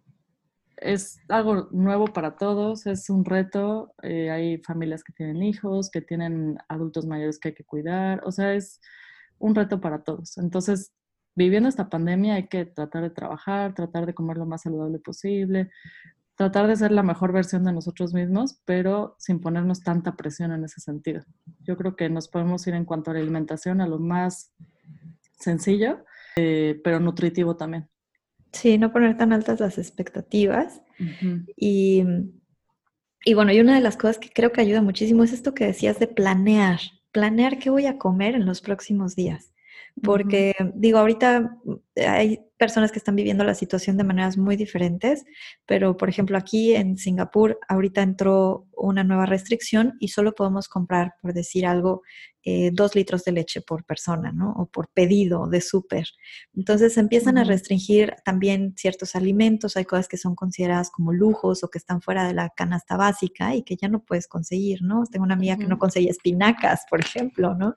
Es 0.77 1.19
algo 1.29 1.69
nuevo 1.71 2.07
para 2.07 2.35
todos, 2.35 2.87
es 2.87 3.09
un 3.09 3.23
reto. 3.23 3.93
Eh, 4.01 4.29
hay 4.29 4.57
familias 4.63 5.03
que 5.03 5.13
tienen 5.13 5.41
hijos, 5.41 5.89
que 5.89 6.01
tienen 6.01 6.57
adultos 6.67 7.05
mayores 7.05 7.39
que 7.39 7.49
hay 7.49 7.53
que 7.55 7.63
cuidar, 7.63 8.21
o 8.25 8.31
sea, 8.31 8.53
es 8.53 8.81
un 9.37 9.55
reto 9.55 9.79
para 9.79 10.03
todos. 10.03 10.37
Entonces, 10.37 10.93
viviendo 11.35 11.69
esta 11.69 11.89
pandemia 11.89 12.35
hay 12.35 12.47
que 12.47 12.65
tratar 12.65 13.03
de 13.03 13.09
trabajar, 13.09 13.73
tratar 13.73 14.05
de 14.05 14.13
comer 14.13 14.37
lo 14.37 14.45
más 14.45 14.63
saludable 14.63 14.99
posible, 14.99 15.69
tratar 16.35 16.67
de 16.67 16.75
ser 16.75 16.91
la 16.91 17.03
mejor 17.03 17.31
versión 17.31 17.63
de 17.63 17.73
nosotros 17.73 18.13
mismos, 18.13 18.59
pero 18.65 19.15
sin 19.19 19.39
ponernos 19.39 19.81
tanta 19.81 20.15
presión 20.15 20.51
en 20.51 20.63
ese 20.63 20.81
sentido. 20.81 21.23
Yo 21.61 21.77
creo 21.77 21.95
que 21.95 22.09
nos 22.09 22.27
podemos 22.27 22.65
ir 22.67 22.73
en 22.73 22.85
cuanto 22.85 23.11
a 23.11 23.13
la 23.13 23.19
alimentación 23.19 23.81
a 23.81 23.87
lo 23.87 23.99
más 23.99 24.51
sencillo, 25.39 26.03
eh, 26.35 26.79
pero 26.83 26.99
nutritivo 26.99 27.55
también. 27.55 27.89
Sí, 28.51 28.77
no 28.77 28.91
poner 28.91 29.17
tan 29.17 29.33
altas 29.33 29.59
las 29.59 29.77
expectativas. 29.77 30.81
y, 31.55 32.03
y 33.25 33.33
bueno, 33.33 33.51
y 33.51 33.59
una 33.59 33.75
de 33.75 33.81
las 33.81 33.97
cosas 33.97 34.19
que 34.19 34.29
creo 34.29 34.51
que 34.51 34.61
ayuda 34.61 34.81
muchísimo 34.81 35.23
es 35.23 35.33
esto 35.33 35.53
que 35.53 35.65
decías 35.65 35.99
de 35.99 36.07
planear, 36.07 36.79
planear 37.11 37.59
qué 37.59 37.69
voy 37.69 37.85
a 37.85 37.97
comer 37.97 38.35
en 38.35 38.45
los 38.45 38.61
próximos 38.61 39.15
días. 39.15 39.52
Porque 40.01 40.55
digo, 40.73 40.97
ahorita 40.97 41.57
hay 41.95 42.39
personas 42.57 42.91
que 42.91 42.99
están 42.99 43.15
viviendo 43.15 43.43
la 43.43 43.55
situación 43.55 43.97
de 43.97 44.03
maneras 44.03 44.37
muy 44.37 44.55
diferentes, 44.55 45.25
pero 45.65 45.97
por 45.97 46.09
ejemplo 46.09 46.37
aquí 46.37 46.73
en 46.75 46.97
Singapur 46.97 47.59
ahorita 47.67 48.01
entró 48.01 48.67
una 48.75 49.03
nueva 49.03 49.25
restricción 49.25 49.93
y 49.99 50.07
solo 50.07 50.33
podemos 50.33 50.67
comprar, 50.67 51.13
por 51.21 51.33
decir 51.33 51.65
algo, 51.65 52.01
eh, 52.43 52.71
dos 52.73 52.95
litros 52.95 53.23
de 53.23 53.33
leche 53.33 53.61
por 53.61 53.85
persona, 53.85 54.31
¿no? 54.31 54.51
O 54.53 54.65
por 54.65 54.89
pedido 54.89 55.47
de 55.47 55.61
súper. 55.61 56.07
Entonces 56.55 56.97
empiezan 56.97 57.37
a 57.37 57.43
restringir 57.43 58.15
también 58.25 58.73
ciertos 58.77 59.15
alimentos, 59.15 59.77
hay 59.77 59.85
cosas 59.85 60.07
que 60.07 60.17
son 60.17 60.33
consideradas 60.33 60.89
como 60.89 61.13
lujos 61.13 61.63
o 61.63 61.69
que 61.69 61.77
están 61.77 62.01
fuera 62.01 62.25
de 62.25 62.33
la 62.33 62.49
canasta 62.49 62.97
básica 62.97 63.55
y 63.55 63.63
que 63.63 63.75
ya 63.75 63.89
no 63.89 64.03
puedes 64.03 64.27
conseguir, 64.27 64.81
¿no? 64.81 65.03
Tengo 65.05 65.25
una 65.25 65.35
amiga 65.35 65.57
que 65.57 65.67
no 65.67 65.77
conseguía 65.77 66.11
espinacas, 66.11 66.85
por 66.89 67.01
ejemplo, 67.01 67.55
¿no? 67.55 67.75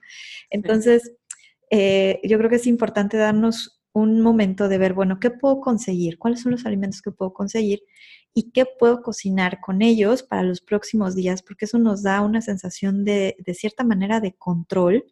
Entonces... 0.51 1.13
Eh, 1.71 2.21
yo 2.25 2.39
creo 2.39 2.51
que 2.51 2.57
es 2.57 2.67
importante 2.67 3.17
darnos 3.17 3.83
un 3.93 4.21
momento 4.21 4.69
de 4.69 4.79
ver, 4.79 4.93
bueno, 4.93 5.19
¿qué 5.21 5.31
puedo 5.31 5.61
conseguir? 5.61 6.19
¿Cuáles 6.19 6.43
son 6.43 6.53
los 6.53 6.67
alimentos 6.67 7.01
que 7.01 7.13
puedo 7.13 7.33
conseguir? 7.33 7.81
¿Y 8.35 8.51
qué 8.51 8.67
puedo 8.67 9.03
cocinar 9.03 9.61
con 9.61 9.81
ellos 9.81 10.23
para 10.23 10.43
los 10.43 10.61
próximos 10.61 11.15
días? 11.15 11.43
Porque 11.43 11.65
eso 11.65 11.79
nos 11.79 12.03
da 12.03 12.21
una 12.21 12.43
sensación 12.43 13.05
de, 13.05 13.37
de 13.39 13.55
cierta 13.55 13.85
manera, 13.85 14.21
de 14.21 14.35
control 14.35 15.05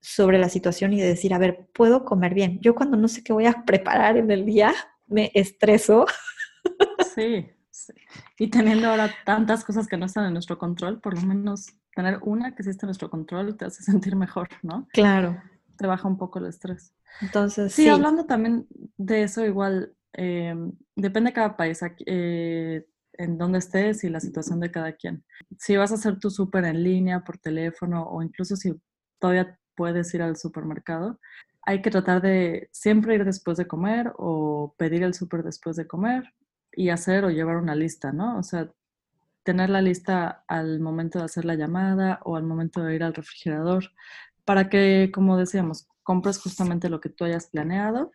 sobre 0.00 0.38
la 0.38 0.48
situación 0.48 0.92
y 0.92 1.00
de 1.00 1.08
decir, 1.08 1.34
a 1.34 1.38
ver, 1.38 1.68
puedo 1.72 2.04
comer 2.04 2.34
bien. 2.34 2.60
Yo 2.60 2.74
cuando 2.74 2.96
no 2.96 3.08
sé 3.08 3.22
qué 3.22 3.32
voy 3.32 3.46
a 3.46 3.62
preparar 3.66 4.16
en 4.16 4.30
el 4.30 4.44
día, 4.44 4.74
me 5.06 5.30
estreso. 5.34 6.06
Sí, 7.14 7.46
sí. 7.70 7.92
Y 8.38 8.48
teniendo 8.48 8.88
ahora 8.88 9.10
tantas 9.24 9.64
cosas 9.64 9.88
que 9.88 9.96
no 9.96 10.06
están 10.06 10.26
en 10.26 10.34
nuestro 10.34 10.58
control, 10.58 11.00
por 11.00 11.14
lo 11.14 11.22
menos 11.22 11.68
tener 11.98 12.20
una 12.22 12.54
que 12.54 12.62
sí 12.62 12.70
está 12.70 12.86
en 12.86 12.90
nuestro 12.90 13.10
control 13.10 13.56
te 13.56 13.64
hace 13.64 13.82
sentir 13.90 14.14
mejor, 14.14 14.48
¿no? 14.62 14.86
Claro. 14.92 15.42
Te 15.76 15.88
baja 15.88 16.06
un 16.06 16.16
poco 16.16 16.38
el 16.38 16.46
estrés. 16.46 16.94
Entonces, 17.20 17.72
sí, 17.72 17.88
hablando 17.88 18.24
también 18.24 18.68
de 18.96 19.24
eso, 19.24 19.44
igual, 19.44 19.94
eh, 20.12 20.54
depende 20.94 21.30
de 21.30 21.34
cada 21.34 21.56
país. 21.56 21.80
Eh, 22.06 22.86
en 23.14 23.36
dónde 23.36 23.58
estés 23.58 24.04
y 24.04 24.10
la 24.10 24.20
situación 24.20 24.60
de 24.60 24.70
cada 24.70 24.92
quien. 24.92 25.24
Si 25.58 25.76
vas 25.76 25.90
a 25.90 25.96
hacer 25.96 26.20
tu 26.20 26.30
súper 26.30 26.64
en 26.66 26.84
línea, 26.84 27.24
por 27.24 27.38
teléfono 27.38 28.04
o 28.04 28.22
incluso 28.22 28.54
si 28.54 28.80
todavía 29.18 29.58
puedes 29.74 30.14
ir 30.14 30.22
al 30.22 30.36
supermercado, 30.36 31.18
hay 31.62 31.82
que 31.82 31.90
tratar 31.90 32.22
de 32.22 32.68
siempre 32.70 33.16
ir 33.16 33.24
después 33.24 33.58
de 33.58 33.66
comer 33.66 34.12
o 34.18 34.72
pedir 34.78 35.02
el 35.02 35.14
súper 35.14 35.42
después 35.42 35.74
de 35.74 35.88
comer 35.88 36.32
y 36.70 36.90
hacer 36.90 37.24
o 37.24 37.30
llevar 37.30 37.56
una 37.56 37.74
lista, 37.74 38.12
¿no? 38.12 38.38
O 38.38 38.44
sea, 38.44 38.70
tener 39.48 39.70
la 39.70 39.80
lista 39.80 40.44
al 40.46 40.78
momento 40.78 41.18
de 41.18 41.24
hacer 41.24 41.46
la 41.46 41.54
llamada 41.54 42.20
o 42.26 42.36
al 42.36 42.42
momento 42.42 42.82
de 42.82 42.94
ir 42.94 43.02
al 43.02 43.14
refrigerador 43.14 43.82
para 44.44 44.68
que, 44.68 45.10
como 45.10 45.38
decíamos, 45.38 45.88
compres 46.02 46.38
justamente 46.38 46.90
lo 46.90 47.00
que 47.00 47.08
tú 47.08 47.24
hayas 47.24 47.46
planeado 47.46 48.12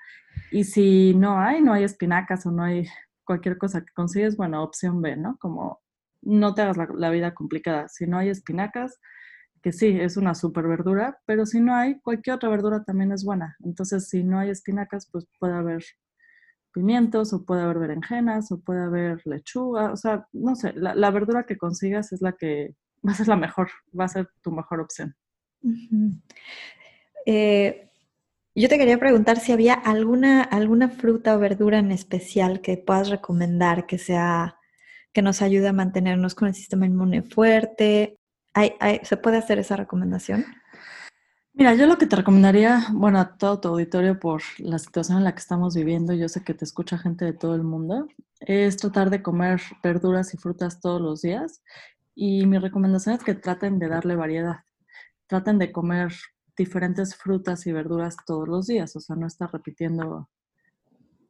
y 0.52 0.66
si 0.66 1.16
no 1.16 1.40
hay, 1.40 1.60
no 1.60 1.74
hay 1.74 1.86
espinacas 1.86 2.46
o 2.46 2.52
no 2.52 2.62
hay 2.62 2.86
cualquier 3.24 3.58
cosa 3.58 3.82
que 3.82 3.92
consigues, 3.96 4.38
bueno, 4.38 4.62
opción 4.62 5.02
B, 5.02 5.18
¿no? 5.18 5.38
Como 5.40 5.82
no 6.22 6.54
te 6.54 6.62
hagas 6.62 6.78
la, 6.78 6.88
la 6.96 7.10
vida 7.10 7.34
complicada. 7.34 7.88
Si 7.88 8.06
no 8.06 8.20
hay 8.20 8.30
espinacas, 8.30 9.00
que 9.64 9.72
sí, 9.72 9.88
es 9.88 10.18
una 10.18 10.36
super 10.36 10.68
verdura, 10.68 11.18
pero 11.26 11.48
si 11.48 11.62
no 11.62 11.74
hay, 11.74 12.00
cualquier 12.02 12.36
otra 12.36 12.50
verdura 12.50 12.84
también 12.84 13.12
es 13.12 13.24
buena. 13.24 13.58
Entonces, 13.64 14.08
si 14.08 14.24
no 14.24 14.38
hay 14.38 14.52
espinacas, 14.52 15.10
pues 15.12 15.26
puede 15.40 15.56
haber 15.56 15.84
pimientos 16.74 17.34
o 17.34 17.46
puede 17.46 17.62
haber 17.62 17.80
berenjenas 17.80 18.52
o 18.52 18.60
puede 18.60 18.84
haber 18.84 19.22
lechuga, 19.26 19.92
o 19.92 19.98
sea, 19.98 20.28
no 20.34 20.56
sé, 20.56 20.74
la, 20.76 21.12
verdura 21.12 21.46
que 21.46 21.58
consigas 21.58 22.12
es 22.12 22.22
la 22.22 22.34
que 22.34 22.76
va 23.08 23.12
a 23.12 23.16
ser 23.16 23.28
la 23.28 23.36
mejor, 23.36 23.70
va 23.98 24.06
a 24.06 24.10
ser 24.10 24.28
tu 24.42 24.52
mejor 24.52 24.82
opción. 24.82 25.16
Eh, 27.26 27.90
yo 28.56 28.70
te 28.70 28.78
quería 28.78 28.98
preguntar 28.98 29.40
si 29.40 29.52
había 29.52 29.74
alguna, 29.74 30.42
alguna 30.42 30.90
fruta 30.90 31.36
o 31.36 31.40
verdura 31.40 31.80
en 31.80 31.92
especial 31.92 32.62
que 32.62 32.78
puedas 32.78 33.10
recomendar 33.10 33.86
que 33.86 33.98
sea 33.98 34.58
que 35.14 35.22
nos 35.22 35.42
ayude 35.42 35.68
a 35.68 35.74
mantenernos 35.74 36.34
con 36.36 36.48
el 36.48 36.56
sistema 36.56 36.88
inmune 36.88 37.22
fuerte 37.22 38.18
se 39.04 39.18
puede 39.18 39.38
hacer 39.38 39.60
esa 39.60 39.76
recomendación? 39.76 40.46
Mira, 41.56 41.76
yo 41.76 41.86
lo 41.86 41.98
que 42.00 42.08
te 42.08 42.16
recomendaría, 42.16 42.88
bueno, 42.94 43.20
a 43.20 43.38
todo 43.38 43.60
tu 43.60 43.68
auditorio 43.70 44.20
por 44.20 44.42
la 44.58 44.80
situación 44.80 45.20
en 45.20 45.24
la 45.24 45.34
que 45.34 45.40
estamos 45.40 45.76
viviendo, 45.76 46.14
yo 46.14 46.28
sé 46.28 46.44
que 46.44 46.56
te 46.56 46.66
escucha 46.66 46.98
gente 46.98 47.26
de 47.26 47.34
todo 47.34 47.54
el 47.54 47.64
mundo, 47.64 48.08
es 48.40 48.78
tratar 48.78 49.12
de 49.12 49.22
comer 49.22 49.62
verduras 49.84 50.34
y 50.34 50.38
frutas 50.38 50.82
todos 50.82 51.00
los 51.00 51.22
días. 51.22 51.62
Y 52.16 52.48
mi 52.48 52.58
recomendación 52.58 53.16
es 53.16 53.24
que 53.24 53.36
traten 53.36 53.78
de 53.80 53.88
darle 53.88 54.16
variedad. 54.16 54.58
Traten 55.28 55.60
de 55.60 55.72
comer 55.72 56.14
diferentes 56.58 57.16
frutas 57.16 57.68
y 57.68 57.72
verduras 57.72 58.18
todos 58.26 58.48
los 58.48 58.68
días, 58.68 58.96
o 58.96 59.00
sea, 59.00 59.16
no 59.16 59.28
estar 59.28 59.52
repitiendo 59.52 60.30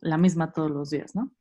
la 0.03 0.17
misma 0.17 0.51
todos 0.51 0.69
los 0.69 0.89
días, 0.89 1.15
¿no? 1.15 1.31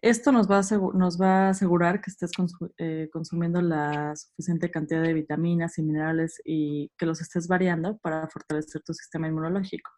Esto 0.00 0.32
nos 0.32 0.50
va 0.50 0.58
a, 0.58 0.96
nos 0.96 1.20
va 1.20 1.46
a 1.46 1.48
asegurar 1.50 2.00
que 2.00 2.10
estés 2.10 2.30
eh, 2.78 3.08
consumiendo 3.12 3.60
la 3.60 4.14
suficiente 4.16 4.70
cantidad 4.70 5.02
de 5.02 5.12
vitaminas 5.12 5.78
y 5.78 5.82
minerales 5.82 6.40
y 6.44 6.90
que 6.96 7.06
los 7.06 7.20
estés 7.20 7.46
variando 7.46 7.98
para 7.98 8.26
fortalecer 8.28 8.82
tu 8.82 8.94
sistema 8.94 9.28
inmunológico. 9.28 9.90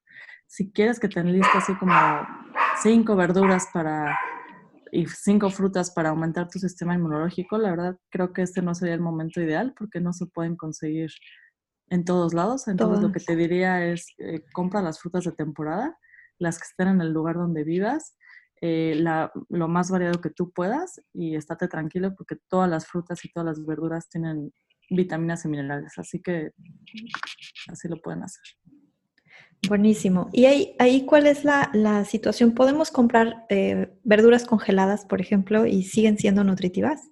Si 0.47 0.71
quieres 0.73 1.01
que 1.01 1.09
te 1.09 1.21
enliste 1.21 1.57
así 1.57 1.75
como 1.77 1.95
cinco 2.83 3.17
verduras 3.17 3.69
para 3.73 4.19
y 4.93 5.07
cinco 5.07 5.51
frutas 5.51 5.91
para 5.91 6.11
aumentar 6.11 6.49
tu 6.49 6.59
sistema 6.59 6.95
inmunológico, 6.95 7.59
la 7.59 7.71
verdad 7.71 7.99
creo 8.11 8.33
que 8.33 8.43
este 8.43 8.63
no 8.63 8.75
sería 8.75 8.95
el 8.95 9.01
momento 9.01 9.41
ideal 9.41 9.75
porque 9.77 10.01
no 10.01 10.13
se 10.13 10.27
pueden 10.27 10.57
conseguir 10.57 11.11
en 11.89 12.05
todos 12.05 12.33
lados. 12.33 12.69
Entonces 12.69 13.03
lo 13.03 13.11
que 13.11 13.21
te 13.21 13.37
diría 13.37 13.85
es 13.87 14.07
eh, 14.19 14.45
compra 14.53 14.83
las 14.83 15.01
frutas 15.01 15.25
de 15.25 15.33
temporada 15.33 15.99
las 16.39 16.59
que 16.59 16.65
estén 16.65 16.89
en 16.89 17.01
el 17.01 17.13
lugar 17.13 17.37
donde 17.37 17.65
vivas, 17.65 18.17
eh, 18.61 19.05
lo 19.49 19.69
más 19.69 19.91
variado 19.91 20.21
que 20.21 20.31
tú 20.31 20.51
puedas 20.51 21.01
y 21.13 21.37
estate 21.37 21.69
tranquilo 21.69 22.15
porque 22.17 22.37
todas 22.49 22.71
las 22.71 22.87
frutas 22.87 23.23
y 23.25 23.29
todas 23.31 23.47
las 23.47 23.67
verduras 23.67 24.09
tienen 24.09 24.53
vitaminas 24.89 25.45
y 25.45 25.49
minerales, 25.49 25.99
así 25.99 26.23
que 26.23 26.53
así 27.69 27.89
lo 27.89 28.01
pueden 28.01 28.23
hacer. 28.23 28.45
Buenísimo. 29.69 30.29
¿Y 30.33 30.45
ahí, 30.45 30.77
ahí 30.79 31.05
cuál 31.07 31.27
es 31.27 31.45
la, 31.45 32.05
situación? 32.05 32.55
¿Podemos 32.55 32.91
comprar 32.91 33.47
eh, 33.49 33.99
verduras 34.05 34.45
congeladas, 34.45 35.05
por 35.05 35.21
ejemplo, 35.21 35.67
y 35.67 35.85
siguen 35.85 36.19
siendo 36.19 36.45
nutritivas? 36.45 37.11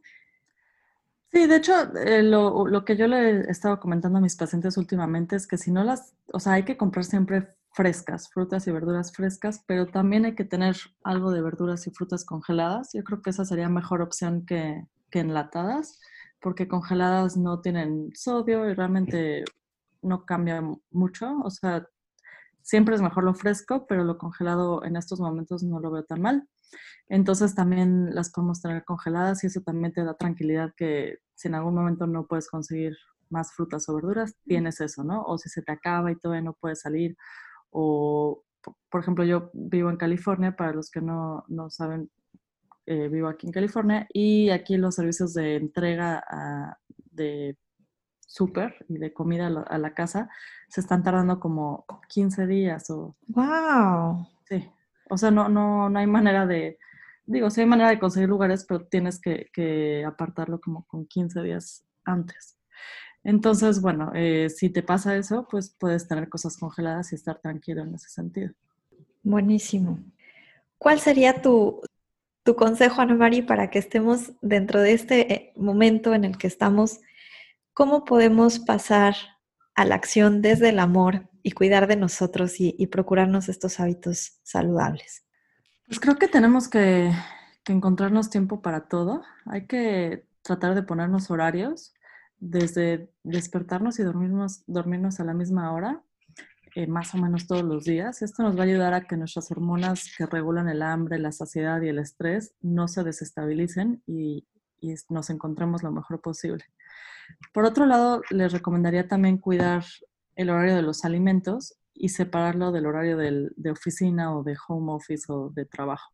Sí, 1.30 1.46
de 1.46 1.56
hecho, 1.56 1.72
eh, 1.96 2.22
lo, 2.22 2.66
lo, 2.66 2.84
que 2.84 2.96
yo 2.96 3.06
le 3.06 3.30
he 3.30 3.50
estado 3.50 3.80
comentando 3.80 4.18
a 4.18 4.22
mis 4.22 4.36
pacientes 4.36 4.76
últimamente 4.76 5.34
es 5.34 5.46
que 5.46 5.56
si 5.56 5.70
no 5.70 5.82
las, 5.82 6.14
o 6.32 6.40
sea, 6.40 6.54
hay 6.54 6.64
que 6.64 6.76
comprar 6.76 7.06
siempre 7.06 7.48
frescas, 7.72 8.28
frutas 8.28 8.66
y 8.66 8.70
verduras 8.70 9.12
frescas, 9.12 9.64
pero 9.66 9.86
también 9.86 10.24
hay 10.24 10.34
que 10.34 10.44
tener 10.44 10.76
algo 11.02 11.30
de 11.30 11.42
verduras 11.42 11.86
y 11.86 11.90
frutas 11.90 12.24
congeladas. 12.24 12.90
Yo 12.92 13.02
creo 13.02 13.22
que 13.22 13.30
esa 13.30 13.44
sería 13.44 13.68
mejor 13.68 14.02
opción 14.02 14.44
que, 14.46 14.86
enlatadas, 15.12 16.00
porque 16.40 16.68
congeladas 16.68 17.36
no 17.36 17.60
tienen 17.60 18.10
sodio 18.14 18.68
y 18.68 18.74
realmente 18.74 19.44
no 20.00 20.24
cambia 20.24 20.62
mucho. 20.90 21.38
O 21.44 21.50
sea, 21.50 21.86
siempre 22.62 22.94
es 22.94 23.02
mejor 23.02 23.24
lo 23.24 23.34
fresco, 23.34 23.86
pero 23.86 24.04
lo 24.04 24.16
congelado 24.16 24.84
en 24.84 24.96
estos 24.96 25.20
momentos 25.20 25.62
no 25.62 25.80
lo 25.80 25.90
veo 25.90 26.04
tan 26.04 26.22
mal. 26.22 26.48
Entonces 27.08 27.54
también 27.54 28.14
las 28.14 28.30
podemos 28.30 28.62
tener 28.62 28.84
congeladas 28.84 29.44
y 29.44 29.48
eso 29.48 29.60
también 29.60 29.92
te 29.92 30.02
da 30.02 30.14
tranquilidad 30.14 30.72
que 30.76 31.18
si 31.34 31.48
en 31.48 31.56
algún 31.56 31.74
momento 31.74 32.06
no 32.06 32.26
puedes 32.26 32.48
conseguir 32.48 32.96
más 33.28 33.52
frutas 33.52 33.88
o 33.88 33.94
verduras, 33.94 34.34
tienes 34.46 34.80
eso, 34.80 35.04
¿no? 35.04 35.22
O 35.24 35.36
si 35.36 35.50
se 35.50 35.62
te 35.62 35.72
acaba 35.72 36.10
y 36.10 36.16
todavía 36.16 36.42
no 36.42 36.54
puedes 36.54 36.80
salir 36.80 37.16
o, 37.72 38.44
por 38.90 39.00
ejemplo, 39.00 39.24
yo 39.24 39.50
vivo 39.54 39.90
en 39.90 39.96
California, 39.96 40.54
para 40.54 40.72
los 40.72 40.90
que 40.90 41.00
no, 41.00 41.44
no 41.48 41.70
saben, 41.70 42.10
eh, 42.86 43.08
vivo 43.08 43.28
aquí 43.28 43.46
en 43.46 43.52
California 43.52 44.06
y 44.12 44.50
aquí 44.50 44.76
los 44.76 44.96
servicios 44.96 45.34
de 45.34 45.56
entrega 45.56 46.24
de 47.10 47.56
súper 48.18 48.84
y 48.88 48.98
de 48.98 49.12
comida 49.12 49.46
a 49.46 49.78
la, 49.78 49.94
casa 49.94 50.28
se 50.68 50.80
están 50.80 51.02
tardando 51.02 51.38
como 51.38 51.84
15 52.08 52.46
días 52.46 52.90
o... 52.90 53.16
¡Wow! 53.28 54.26
Sí, 54.48 54.68
o 55.10 55.16
sea, 55.16 55.30
no, 55.30 55.48
no, 55.48 55.88
no 55.88 55.98
hay 55.98 56.06
manera 56.06 56.46
de... 56.46 56.78
Digo, 57.24 57.50
sí 57.50 57.60
hay 57.60 57.66
manera 57.66 57.90
de 57.90 57.98
conseguir 57.98 58.28
lugares, 58.28 58.64
pero 58.66 58.86
tienes 58.86 59.20
que, 59.20 59.48
que 59.52 60.04
apartarlo 60.04 60.60
como 60.60 60.84
con 60.86 61.06
15 61.06 61.42
días 61.42 61.84
antes. 62.04 62.58
Entonces, 63.24 63.80
bueno, 63.80 64.10
eh, 64.14 64.50
si 64.50 64.70
te 64.70 64.82
pasa 64.82 65.16
eso, 65.16 65.46
pues 65.48 65.74
puedes 65.78 66.08
tener 66.08 66.28
cosas 66.28 66.56
congeladas 66.56 67.12
y 67.12 67.14
estar 67.14 67.38
tranquilo 67.38 67.82
en 67.82 67.94
ese 67.94 68.08
sentido. 68.08 68.52
Buenísimo. 69.22 70.00
¿Cuál 70.78 70.98
sería 70.98 71.40
tu, 71.40 71.80
tu 72.42 72.56
consejo, 72.56 73.00
Ana 73.00 73.14
María, 73.14 73.46
para 73.46 73.70
que 73.70 73.78
estemos 73.78 74.32
dentro 74.40 74.80
de 74.80 74.92
este 74.92 75.32
eh, 75.32 75.52
momento 75.56 76.14
en 76.14 76.24
el 76.24 76.36
que 76.36 76.48
estamos? 76.48 77.00
¿Cómo 77.72 78.04
podemos 78.04 78.58
pasar 78.58 79.14
a 79.74 79.84
la 79.84 79.94
acción 79.94 80.42
desde 80.42 80.70
el 80.70 80.80
amor 80.80 81.28
y 81.44 81.52
cuidar 81.52 81.86
de 81.86 81.96
nosotros 81.96 82.54
y, 82.58 82.86
procurarnos 82.88 83.48
estos 83.48 83.78
hábitos 83.78 84.40
saludables? 84.42 85.24
Pues 85.86 86.00
creo 86.00 86.16
que 86.16 86.28
tenemos 86.28 86.68
que, 86.68 87.12
que 87.64 87.72
encontrarnos 87.72 88.30
tiempo 88.30 88.60
para 88.60 88.88
todo. 88.88 89.22
Hay 89.46 89.66
que 89.66 90.26
tratar 90.42 90.74
de 90.74 90.82
ponernos 90.82 91.30
horarios 91.30 91.94
desde 92.42 93.08
despertarnos 93.22 94.00
y 94.00 94.02
dormirnos, 94.02 95.20
a 95.20 95.24
la 95.24 95.32
misma 95.32 95.72
hora, 95.72 96.02
eh, 96.74 96.88
más 96.88 97.14
o 97.14 97.18
menos 97.18 97.46
todos 97.46 97.62
los 97.62 97.84
días. 97.84 98.20
Esto 98.20 98.42
nos 98.42 98.56
va 98.56 98.62
a 98.62 98.66
ayudar 98.66 98.94
a 98.94 99.04
que 99.06 99.16
nuestras 99.16 99.52
hormonas 99.52 100.10
que 100.18 100.26
regulan 100.26 100.68
el 100.68 100.82
hambre, 100.82 101.20
la 101.20 101.30
saciedad 101.30 101.80
y 101.82 101.88
el 101.88 102.00
estrés 102.00 102.52
no 102.60 102.88
se 102.88 103.04
desestabilicen 103.04 104.02
y, 104.06 104.46
nos 105.08 105.30
encontremos 105.30 105.84
lo 105.84 105.92
mejor 105.92 106.20
posible. 106.20 106.64
Por 107.54 107.64
otro 107.64 107.86
lado, 107.86 108.20
les 108.30 108.50
recomendaría 108.50 109.06
también 109.06 109.38
cuidar 109.38 109.84
el 110.34 110.50
horario 110.50 110.74
de 110.74 110.82
los 110.82 111.04
alimentos 111.04 111.76
y 111.94 112.08
separarlo 112.08 112.72
del 112.72 112.86
horario 112.86 113.16
de 113.16 113.70
oficina 113.70 114.36
o 114.36 114.42
de 114.42 114.56
home 114.66 114.92
office 114.92 115.26
o 115.28 115.50
de 115.50 115.66
trabajo. 115.66 116.10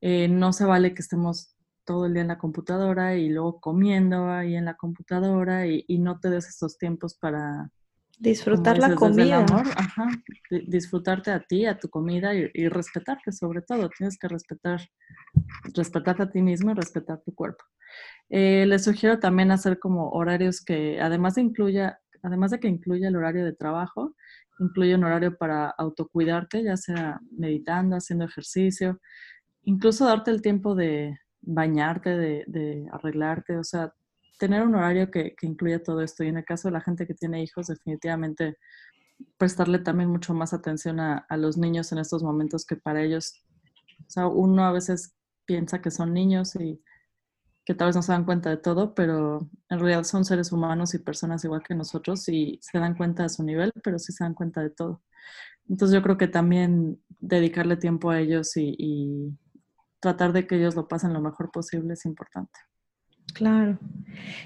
Eh, 0.00 0.26
no 0.26 0.52
se 0.52 0.64
vale 0.64 0.92
que 0.92 1.02
estemos 1.02 1.54
todo 1.88 2.04
el 2.04 2.12
día 2.12 2.20
en 2.20 2.28
la 2.28 2.36
computadora 2.36 3.16
y 3.16 3.30
luego 3.30 3.60
comiendo 3.60 4.30
ahí 4.30 4.56
en 4.56 4.66
la 4.66 4.74
computadora 4.74 5.66
y, 5.66 5.98
no 5.98 6.20
te 6.20 6.28
des 6.28 6.46
estos 6.46 6.76
tiempos 6.76 7.14
para 7.14 7.70
Disfrutar 8.18 8.76
la 8.78 8.94
comida. 8.94 9.38
amor, 9.38 9.66
ajá, 9.74 10.10
disfrutarte 10.66 11.30
a 11.30 11.40
ti, 11.40 11.64
a 11.64 11.78
tu 11.78 11.88
comida 11.88 12.34
y, 12.34 12.68
respetarte 12.68 13.32
sobre 13.32 13.62
todo. 13.62 13.88
Tienes 13.88 14.18
que 14.18 14.28
respetar, 14.28 14.80
respetarte 15.74 16.24
a 16.24 16.30
ti 16.30 16.42
mismo 16.42 16.72
y 16.72 16.74
respetar 16.74 17.22
tu 17.24 17.34
cuerpo. 17.34 17.64
Eh, 18.28 18.66
les 18.66 18.84
sugiero 18.84 19.18
también 19.18 19.50
hacer 19.50 19.78
como 19.78 20.10
horarios 20.10 20.62
que, 20.62 21.00
además 21.00 21.36
de 21.36 21.40
incluya, 21.40 22.00
además 22.22 22.50
de 22.50 22.60
que 22.60 22.68
incluya 22.68 23.08
el 23.08 23.16
horario 23.16 23.46
de 23.46 23.54
trabajo, 23.54 24.14
incluye 24.58 24.94
un 24.94 25.04
horario 25.04 25.38
para 25.38 25.70
autocuidarte, 25.70 26.62
ya 26.62 26.76
sea 26.76 27.18
meditando, 27.30 27.96
haciendo 27.96 28.26
ejercicio, 28.26 29.00
incluso 29.62 30.04
darte 30.04 30.30
el 30.30 30.42
tiempo 30.42 30.74
de 30.74 31.16
bañarte, 31.40 32.10
de, 32.16 32.44
de 32.46 32.88
arreglarte, 32.92 33.56
o 33.58 33.64
sea, 33.64 33.92
tener 34.38 34.62
un 34.62 34.74
horario 34.74 35.10
que, 35.10 35.34
que, 35.34 35.46
incluya 35.46 35.82
todo 35.82 36.00
esto. 36.02 36.24
Y 36.24 36.28
en 36.28 36.38
el 36.38 36.44
caso 36.44 36.68
de 36.68 36.72
la 36.72 36.80
gente 36.80 37.06
que 37.06 37.14
tiene 37.14 37.42
hijos, 37.42 37.66
definitivamente 37.66 38.56
prestarle 39.36 39.78
también 39.80 40.10
mucho 40.10 40.34
más 40.34 40.52
atención 40.52 41.00
a, 41.00 41.26
los 41.36 41.56
niños 41.56 41.92
en 41.92 41.98
estos 41.98 42.22
momentos 42.22 42.64
que 42.64 42.76
para 42.76 43.02
ellos, 43.02 43.42
o 44.00 44.10
sea, 44.10 44.26
uno 44.28 44.64
a 44.64 44.72
veces 44.72 45.14
piensa 45.44 45.80
que 45.80 45.90
son 45.90 46.12
niños 46.12 46.54
y 46.56 46.80
que 47.64 47.74
tal 47.74 47.88
vez 47.88 47.96
no 47.96 48.02
se 48.02 48.12
dan 48.12 48.24
cuenta 48.24 48.50
de 48.50 48.56
todo, 48.56 48.94
pero 48.94 49.50
en 49.68 49.78
realidad 49.78 50.04
son 50.04 50.24
seres 50.24 50.52
humanos 50.52 50.94
y 50.94 50.98
personas 50.98 51.44
igual 51.44 51.62
que 51.62 51.74
nosotros 51.74 52.26
y 52.28 52.58
se 52.62 52.78
dan 52.78 52.96
cuenta 52.96 53.24
de 53.24 53.28
su 53.28 53.42
nivel, 53.42 53.72
pero 53.82 53.98
sí 53.98 54.12
se 54.12 54.24
dan 54.24 54.34
cuenta 54.34 54.62
de 54.62 54.70
todo. 54.70 55.02
Entonces 55.68 55.94
yo 55.94 56.02
creo 56.02 56.16
que 56.16 56.28
también 56.28 57.02
dedicarle 57.20 57.76
tiempo 57.76 58.10
a 58.10 58.20
ellos 58.20 58.56
y, 58.56 58.74
y 58.78 59.38
tratar 60.00 60.32
de 60.32 60.46
que 60.46 60.56
ellos 60.56 60.74
lo 60.74 60.88
pasen 60.88 61.12
lo 61.12 61.20
mejor 61.20 61.50
posible 61.50 61.94
es 61.94 62.04
importante. 62.04 62.58
Claro. 63.34 63.78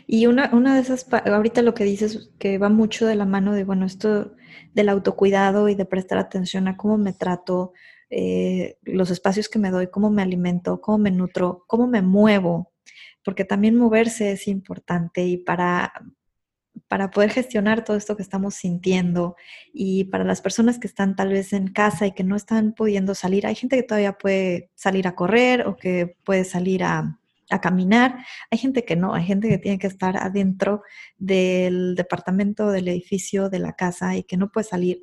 Y 0.07 0.27
una, 0.27 0.51
una 0.53 0.75
de 0.75 0.81
esas, 0.81 1.07
ahorita 1.13 1.63
lo 1.63 1.75
que 1.75 1.85
dices, 1.85 2.31
que 2.39 2.59
va 2.59 2.69
mucho 2.69 3.07
de 3.07 3.15
la 3.15 3.27
mano 3.27 3.53
de, 3.53 3.65
bueno, 3.65 3.87
esto 3.87 4.35
del 4.75 4.89
autocuidado 4.89 5.69
y 5.69 5.75
de 5.75 5.85
prestar 5.85 6.19
atención 6.19 6.69
a 6.69 6.77
cómo 6.77 6.99
me 6.99 7.13
trato, 7.13 7.73
eh, 8.11 8.77
los 8.83 9.11
espacios 9.11 9.49
que 9.49 9.59
me 9.59 9.71
doy, 9.71 9.87
cómo 9.89 10.11
me 10.11 10.23
alimento, 10.23 10.81
cómo 10.81 10.99
me 10.99 11.11
nutro, 11.11 11.65
cómo 11.67 11.87
me 11.87 12.03
muevo, 12.03 12.73
porque 13.25 13.45
también 13.45 13.77
moverse 13.77 14.33
es 14.33 14.49
importante 14.49 15.25
y 15.25 15.39
para, 15.39 15.93
para 16.93 17.11
poder 17.11 17.31
gestionar 17.31 17.85
todo 17.85 17.97
esto 17.97 18.17
que 18.17 18.23
estamos 18.23 18.55
sintiendo 18.55 19.35
y 19.73 20.05
para 20.05 20.25
las 20.25 20.43
personas 20.43 20.79
que 20.79 20.87
están 20.87 21.17
tal 21.17 21.31
vez 21.31 21.55
en 21.55 21.69
casa 21.69 22.07
y 22.07 22.13
que 22.13 22.23
no 22.23 22.37
están 22.37 22.75
pudiendo 22.75 23.15
salir, 23.15 23.47
hay 23.47 23.55
gente 23.55 23.77
que 23.77 23.83
todavía 23.83 24.13
puede 24.13 24.71
salir 24.75 25.09
a 25.09 25.15
correr 25.15 25.67
o 25.67 25.75
que 25.75 26.19
puede 26.23 26.45
salir 26.45 26.85
a 26.85 27.19
a 27.49 27.63
caminar. 27.63 28.19
Hay 28.51 28.59
gente 28.59 28.85
que 28.85 28.95
no, 28.95 29.15
hay 29.15 29.25
gente 29.25 29.49
que 29.49 29.57
tiene 29.57 29.79
que 29.79 29.87
estar 29.87 30.19
adentro 30.19 30.83
del 31.17 31.95
departamento, 31.95 32.71
del 32.71 32.89
edificio, 32.89 33.49
de 33.49 33.59
la 33.59 33.73
casa 33.73 34.15
y 34.15 34.25
que 34.25 34.37
no 34.37 34.53
puede 34.53 34.65
salir. 34.65 35.01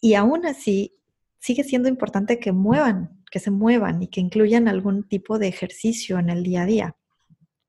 Y 0.00 0.14
aún 0.14 0.46
así, 0.46 0.94
sigue 1.40 1.64
siendo 1.64 1.88
importante 1.88 2.38
que 2.38 2.52
muevan, 2.52 3.24
que 3.28 3.40
se 3.40 3.50
muevan 3.50 4.04
y 4.04 4.06
que 4.06 4.20
incluyan 4.20 4.68
algún 4.68 5.02
tipo 5.08 5.40
de 5.40 5.48
ejercicio 5.48 6.20
en 6.20 6.30
el 6.30 6.44
día 6.44 6.62
a 6.62 6.66
día. 6.66 6.96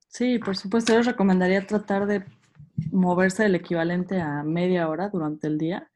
Sí, 0.08 0.38
por 0.38 0.56
supuesto, 0.56 0.94
yo 0.94 1.00
les 1.00 1.08
recomendaría 1.08 1.66
tratar 1.66 2.06
de 2.06 2.24
moverse 2.92 3.46
el 3.46 3.56
equivalente 3.56 4.20
a 4.22 4.44
media 4.44 4.90
hora 4.90 5.10
durante 5.10 5.48
el 5.48 5.58
día, 5.58 5.90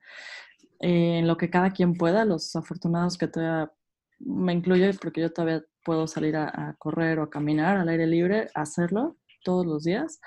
en 0.79 1.27
lo 1.27 1.37
que 1.37 1.49
cada 1.49 1.71
quien 1.71 1.93
pueda. 1.93 2.25
Los 2.25 2.55
afortunados 2.55 3.17
que 3.17 3.27
todavía 3.27 3.71
me 4.19 4.53
incluyo 4.53 4.89
porque 5.01 5.21
yo 5.21 5.31
todavía 5.31 5.63
puedo 5.83 6.07
salir 6.07 6.35
a, 6.35 6.75
correr 6.77 7.19
o 7.19 7.23
a 7.23 7.29
caminar 7.29 7.77
al 7.77 7.89
aire 7.89 8.07
libre, 8.07 8.49
hacerlo 8.53 9.17
todos 9.43 9.65
los 9.65 9.83
días. 9.83 10.19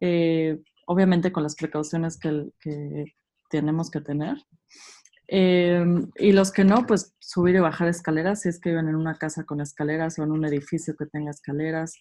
Eh, 0.00 0.58
obviamente 0.86 1.32
con 1.32 1.42
las 1.42 1.54
precauciones 1.54 2.18
que, 2.18 3.14
tenemos 3.48 3.90
que 3.90 4.00
tener. 4.00 4.36
Eh, 5.28 5.84
y 6.16 6.32
los 6.32 6.50
que 6.50 6.64
no, 6.64 6.86
pues 6.86 7.14
subir 7.20 7.56
y 7.56 7.60
bajar 7.60 7.88
escaleras, 7.88 8.42
si 8.42 8.48
es 8.48 8.60
que 8.60 8.70
viven 8.70 8.88
en 8.88 8.96
una 8.96 9.14
casa 9.14 9.44
con 9.44 9.60
escaleras 9.60 10.18
o 10.18 10.24
en 10.24 10.32
un 10.32 10.44
edificio 10.44 10.96
que 10.96 11.06
tenga 11.06 11.30
escaleras, 11.30 11.94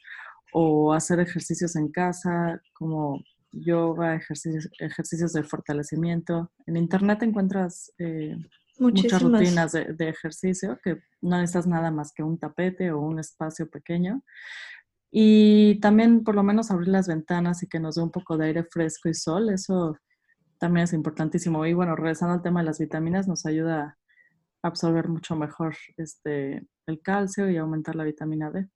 o 0.54 0.94
hacer 0.94 1.20
ejercicios 1.20 1.76
en 1.76 1.92
casa, 1.92 2.62
como 2.74 3.22
yoga, 3.56 4.16
ejercicios, 4.16 4.70
ejercicios 4.80 5.34
de 5.34 5.44
fortalecimiento. 5.44 6.52
En 6.66 6.78
internet 6.78 7.24
encuentras 7.24 7.92
eh, 7.98 8.36
muchas 8.80 9.22
rutinas 9.22 9.72
de, 9.72 10.10
ejercicio, 10.10 10.80
que 10.84 11.02
no 11.22 11.38
necesitas 11.38 11.68
nada 11.68 11.92
más 11.92 12.12
que 12.14 12.24
un 12.24 12.38
tapete 12.38 12.92
o 12.92 13.00
un 13.00 13.20
espacio 13.20 13.70
pequeño. 13.70 14.24
Y 15.12 15.80
también 15.80 16.24
por 16.24 16.36
lo 16.36 16.44
menos 16.44 16.72
abrir 16.72 16.90
las 16.90 17.08
ventanas 17.08 17.64
y 17.64 17.68
que 17.68 17.80
nos 17.80 17.96
dé 17.96 18.04
un 18.04 18.12
poco 18.12 18.38
de 18.38 18.48
aire 18.48 18.64
fresco 18.66 19.08
y 19.08 19.14
sol, 19.14 19.50
eso 19.50 19.98
también 20.58 20.84
es 20.84 20.94
importantísimo. 20.94 21.66
Y 21.66 21.74
bueno, 21.74 21.96
regresando 21.96 22.34
al 22.34 22.42
tema 22.42 22.60
de 22.60 22.66
las 22.66 22.80
vitaminas, 22.80 23.28
nos 23.28 23.46
ayuda 23.46 23.98
a 24.62 24.68
absorber 24.68 25.08
mucho 25.08 25.36
mejor 25.36 25.76
este, 25.98 26.68
el 26.88 27.02
calcio 27.02 27.50
y 27.50 27.58
aumentar 27.58 27.96
la 27.96 28.04
vitamina 28.04 28.52
D. 28.52 28.68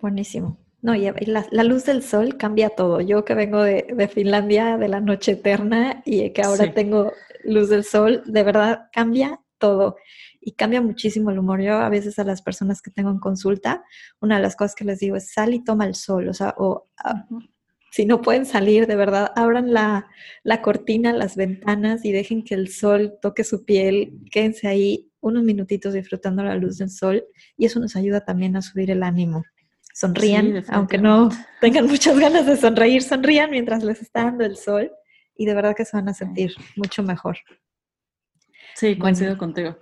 Buenísimo. 0.00 0.58
No, 0.82 0.96
y 0.96 1.08
la, 1.26 1.46
luz 1.62 1.84
del 1.84 2.02
sol 2.02 2.36
cambia 2.36 2.68
todo. 2.70 3.00
Yo 3.00 3.24
que 3.24 3.34
vengo 3.34 3.62
de, 3.62 4.10
Finlandia, 4.12 4.76
de 4.78 4.88
la 4.88 5.00
noche 5.00 5.32
eterna, 5.32 6.02
y 6.04 6.30
que 6.30 6.42
ahora 6.42 6.74
tengo 6.74 7.12
luz 7.44 7.68
del 7.68 7.84
sol, 7.84 8.24
de 8.26 8.42
verdad 8.42 8.88
cambia 8.92 9.40
todo. 9.58 9.96
Y 10.40 10.52
cambia 10.52 10.80
muchísimo 10.82 11.30
el 11.30 11.38
humor. 11.38 11.60
Yo 11.60 11.74
a 11.74 11.88
veces 11.88 12.18
a 12.18 12.24
las 12.24 12.42
personas 12.42 12.82
que 12.82 12.90
tengo 12.90 13.10
en 13.10 13.20
consulta, 13.20 13.84
una 14.20 14.36
de 14.36 14.42
las 14.42 14.56
cosas 14.56 14.74
que 14.74 14.84
les 14.84 14.98
digo 14.98 15.14
es 15.14 15.32
sal 15.32 15.54
y 15.54 15.62
toma 15.62 15.86
el 15.86 15.94
sol. 15.94 16.28
O 16.28 16.34
sea, 16.34 16.52
o 16.58 16.88
ah, 16.98 17.26
si 17.92 18.04
no 18.04 18.20
pueden 18.20 18.44
salir, 18.44 18.88
de 18.88 18.96
verdad, 18.96 19.30
abran 19.36 19.72
la, 19.72 20.08
la 20.42 20.62
cortina, 20.62 21.12
las 21.12 21.36
ventanas 21.36 22.04
y 22.04 22.10
dejen 22.10 22.42
que 22.42 22.54
el 22.56 22.68
sol 22.68 23.18
toque 23.22 23.44
su 23.44 23.64
piel. 23.64 24.18
Quédense 24.32 24.66
ahí 24.66 25.12
unos 25.20 25.44
minutitos 25.44 25.94
disfrutando 25.94 26.42
la 26.42 26.56
luz 26.56 26.78
del 26.78 26.90
sol 26.90 27.24
y 27.56 27.66
eso 27.66 27.78
nos 27.78 27.94
ayuda 27.94 28.24
también 28.24 28.56
a 28.56 28.62
subir 28.62 28.90
el 28.90 29.04
ánimo 29.04 29.44
sonrían, 29.92 30.64
aunque 30.68 30.98
no 30.98 31.28
tengan 31.60 31.86
muchas 31.86 32.18
ganas 32.18 32.46
de 32.46 32.56
sonreír, 32.56 33.02
sonrían 33.02 33.50
mientras 33.50 33.82
les 33.84 34.00
está 34.00 34.24
dando 34.24 34.44
el 34.44 34.56
sol 34.56 34.90
y 35.36 35.46
de 35.46 35.54
verdad 35.54 35.74
que 35.76 35.84
se 35.84 35.96
van 35.96 36.08
a 36.08 36.14
sentir 36.14 36.54
mucho 36.76 37.02
mejor. 37.02 37.38
Sí, 38.74 38.98
coincido 38.98 39.36
contigo. 39.36 39.76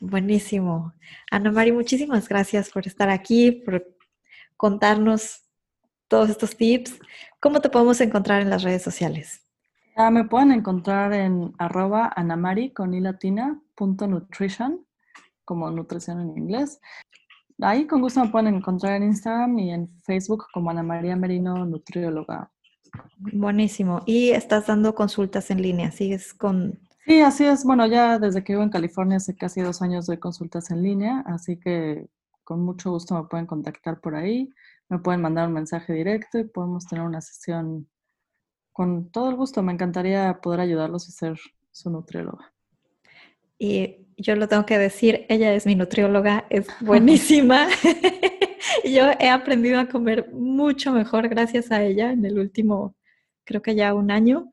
Buenísimo. 0.00 0.92
Ana 1.30 1.50
Mari, 1.50 1.72
muchísimas 1.72 2.28
gracias 2.28 2.70
por 2.70 2.86
estar 2.86 3.08
aquí, 3.08 3.50
por 3.52 3.86
contarnos 4.56 5.42
todos 6.08 6.30
estos 6.30 6.56
tips. 6.56 6.98
¿Cómo 7.40 7.60
te 7.60 7.70
podemos 7.70 8.00
encontrar 8.00 8.42
en 8.42 8.50
las 8.50 8.62
redes 8.62 8.82
sociales? 8.82 9.42
Ah, 9.96 10.10
me 10.10 10.24
pueden 10.24 10.52
encontrar 10.52 11.12
en 11.12 11.54
arroba 11.58 12.12
anamari 12.16 12.72
con 12.72 12.94
i 12.94 13.00
latina 13.00 13.60
punto 13.74 14.06
nutrition, 14.06 14.84
como 15.44 15.70
nutrición 15.70 16.20
en 16.20 16.36
inglés. 16.36 16.80
Ahí 17.64 17.86
con 17.86 18.00
gusto 18.00 18.22
me 18.22 18.30
pueden 18.30 18.54
encontrar 18.54 18.96
en 18.96 19.04
Instagram 19.04 19.58
y 19.58 19.72
en 19.72 19.88
Facebook 20.02 20.46
como 20.52 20.70
Ana 20.70 20.82
María 20.82 21.16
Merino, 21.16 21.64
nutrióloga. 21.64 22.50
Buenísimo. 23.16 24.02
Y 24.06 24.30
estás 24.30 24.66
dando 24.66 24.94
consultas 24.94 25.50
en 25.50 25.62
línea, 25.62 25.90
¿sigues 25.90 26.34
con...? 26.34 26.78
Sí, 27.06 27.20
así 27.20 27.44
es. 27.44 27.64
Bueno, 27.64 27.86
ya 27.86 28.18
desde 28.18 28.44
que 28.44 28.52
vivo 28.52 28.62
en 28.62 28.70
California 28.70 29.16
hace 29.16 29.36
casi 29.36 29.60
dos 29.60 29.82
años 29.82 30.06
doy 30.06 30.18
consultas 30.18 30.70
en 30.70 30.82
línea, 30.82 31.22
así 31.26 31.58
que 31.58 32.08
con 32.44 32.62
mucho 32.62 32.90
gusto 32.90 33.14
me 33.14 33.28
pueden 33.28 33.46
contactar 33.46 34.00
por 34.00 34.14
ahí, 34.14 34.50
me 34.88 34.98
pueden 34.98 35.20
mandar 35.20 35.48
un 35.48 35.54
mensaje 35.54 35.92
directo 35.92 36.38
y 36.38 36.44
podemos 36.44 36.86
tener 36.86 37.04
una 37.04 37.20
sesión 37.20 37.88
con 38.72 39.10
todo 39.10 39.30
el 39.30 39.36
gusto. 39.36 39.62
Me 39.62 39.72
encantaría 39.72 40.40
poder 40.40 40.60
ayudarlos 40.60 41.08
y 41.08 41.12
ser 41.12 41.38
su 41.72 41.90
nutrióloga. 41.90 42.53
Y 43.58 44.06
yo 44.16 44.36
lo 44.36 44.48
tengo 44.48 44.66
que 44.66 44.78
decir, 44.78 45.26
ella 45.28 45.54
es 45.54 45.66
mi 45.66 45.74
nutrióloga, 45.74 46.46
es 46.50 46.66
buenísima. 46.80 47.68
yo 48.84 49.10
he 49.18 49.28
aprendido 49.28 49.80
a 49.80 49.88
comer 49.88 50.30
mucho 50.32 50.92
mejor 50.92 51.28
gracias 51.28 51.70
a 51.72 51.82
ella 51.82 52.12
en 52.12 52.24
el 52.24 52.38
último, 52.38 52.96
creo 53.44 53.62
que 53.62 53.74
ya 53.74 53.94
un 53.94 54.10
año. 54.10 54.52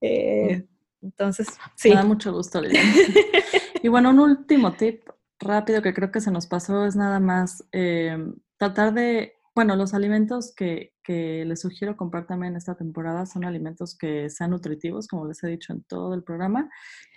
Eh, 0.00 0.66
entonces, 1.02 1.48
sí. 1.74 1.90
Me 1.90 1.96
da 1.96 2.04
mucho 2.04 2.32
gusto, 2.32 2.60
Liliana. 2.60 2.92
y 3.82 3.88
bueno, 3.88 4.10
un 4.10 4.20
último 4.20 4.72
tip 4.72 5.08
rápido 5.38 5.82
que 5.82 5.94
creo 5.94 6.10
que 6.10 6.20
se 6.20 6.30
nos 6.30 6.46
pasó 6.46 6.86
es 6.86 6.96
nada 6.96 7.20
más 7.20 7.64
eh, 7.72 8.16
tratar 8.58 8.94
de 8.94 9.35
bueno, 9.56 9.74
los 9.74 9.94
alimentos 9.94 10.54
que, 10.54 10.92
les 11.08 11.60
sugiero 11.62 11.96
comprar 11.96 12.26
también 12.26 12.56
esta 12.56 12.74
temporada 12.76 13.24
son 13.24 13.46
alimentos 13.46 13.96
que 13.96 14.28
sean 14.28 14.50
nutritivos, 14.50 15.08
como 15.08 15.26
les 15.26 15.42
he 15.42 15.48
dicho 15.48 15.72
en 15.72 15.82
todo 15.84 16.12
el 16.12 16.22
programa, 16.22 16.68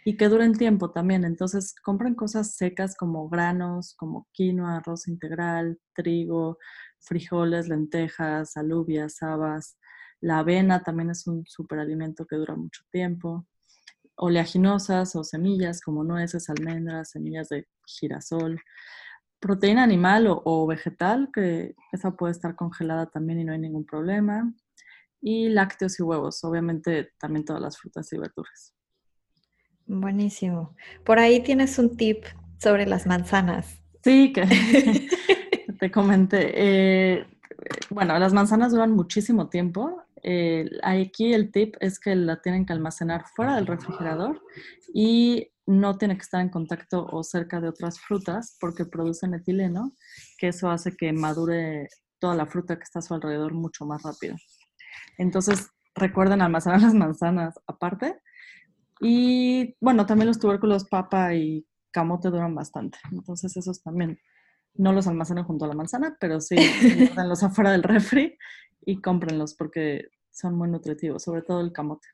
y 0.05 0.15
que 0.15 0.29
duren 0.29 0.53
tiempo 0.53 0.91
también. 0.91 1.25
Entonces, 1.25 1.75
compren 1.83 2.15
cosas 2.15 2.55
secas 2.55 2.95
como 2.95 3.27
granos, 3.27 3.93
como 3.95 4.29
quinoa, 4.31 4.77
arroz 4.77 5.09
integral, 5.09 5.79
trigo, 5.93 6.57
frijoles, 7.01 7.67
lentejas, 7.67 8.55
alubias, 8.55 9.21
habas. 9.21 9.77
La 10.21 10.39
avena 10.39 10.81
también 10.81 11.09
es 11.09 11.27
un 11.27 11.43
superalimento 11.45 12.25
que 12.25 12.37
dura 12.37 12.55
mucho 12.55 12.83
tiempo. 12.89 13.47
Oleaginosas 14.15 15.13
o 15.17 15.25
semillas 15.25 15.81
como 15.81 16.05
nueces, 16.05 16.49
almendras, 16.49 17.11
semillas 17.11 17.49
de 17.49 17.67
girasol 17.85 18.61
proteína 19.39 19.83
animal 19.83 20.27
o, 20.27 20.67
vegetal, 20.67 21.29
que 21.33 21.75
esa 21.91 22.11
puede 22.11 22.31
estar 22.31 22.55
congelada 22.55 23.07
también 23.09 23.39
y 23.39 23.43
no 23.43 23.53
hay 23.53 23.59
ningún 23.59 23.85
problema. 23.85 24.53
y 25.21 25.49
lácteos 25.49 25.99
y 25.99 26.03
huevos, 26.03 26.43
obviamente 26.45 27.11
también 27.19 27.43
todas 27.43 27.61
las 27.61 27.77
frutas 27.77 28.11
y 28.13 28.17
verduras. 28.17 28.73
Buenísimo. 29.85 30.75
Por 31.03 31.19
ahí 31.19 31.41
tienes 31.41 31.77
un 31.77 31.97
tip 31.97 32.23
sobre 32.57 32.85
las 32.85 33.05
manzanas. 33.05 33.81
Sí, 34.03 34.31
que 34.31 34.45
te 35.79 35.91
comenté. 35.91 36.51
Eh, 36.53 37.25
bueno, 37.89 38.17
las 38.19 38.33
manzanas 38.33 38.71
duran 38.71 38.91
muchísimo 38.91 39.49
tiempo. 39.49 40.03
Eh, 40.21 40.69
aquí 40.83 41.33
el 41.33 41.51
tip 41.51 41.75
es 41.79 41.99
que 41.99 42.15
la 42.15 42.41
tienen 42.41 42.65
que 42.65 42.73
almacenar 42.73 43.25
fuera 43.27 43.55
del 43.55 43.67
refrigerador 43.67 44.41
y 44.93 45.49
no 45.69 45.99
tiene 45.99 46.15
que 46.15 46.23
estar 46.23 46.41
en 46.41 46.49
contacto 46.49 47.05
o 47.11 47.23
cerca 47.23 47.61
de 47.61 47.69
otras 47.69 47.99
frutas 47.99 48.57
porque 48.59 48.85
producen 48.85 49.35
etileno, 49.35 49.93
que 50.39 50.47
eso 50.47 50.71
hace 50.71 50.97
que 50.97 51.13
madure 51.13 51.87
toda 52.17 52.33
la 52.33 52.47
fruta 52.47 52.75
que 52.75 52.83
está 52.83 52.99
a 52.99 53.01
su 53.03 53.13
alrededor 53.13 53.53
mucho 53.53 53.85
más 53.85 54.01
rápido. 54.01 54.35
Entonces, 55.19 55.69
recuerden 55.93 56.41
almacenar 56.41 56.81
las 56.81 56.95
manzanas 56.95 57.53
aparte. 57.67 58.19
Y 58.99 59.75
bueno, 59.79 60.07
también 60.07 60.27
los 60.27 60.39
tubérculos 60.39 60.85
papa 60.85 61.35
y 61.35 61.67
camote 61.91 62.31
duran 62.31 62.55
bastante. 62.55 62.97
Entonces, 63.11 63.55
esos 63.55 63.83
también 63.83 64.19
no 64.73 64.91
los 64.91 65.05
almacenen 65.05 65.43
junto 65.43 65.65
a 65.65 65.67
la 65.67 65.75
manzana, 65.75 66.17
pero 66.19 66.41
sí 66.41 66.55
los 67.27 67.43
afuera 67.43 67.71
del 67.71 67.83
refri 67.83 68.35
y 68.81 69.01
cómprenlos 69.01 69.53
porque 69.53 70.07
son 70.31 70.55
muy 70.55 70.67
nutritivos, 70.67 71.21
sobre 71.21 71.43
todo 71.43 71.61
el 71.61 71.71
camote. 71.71 72.07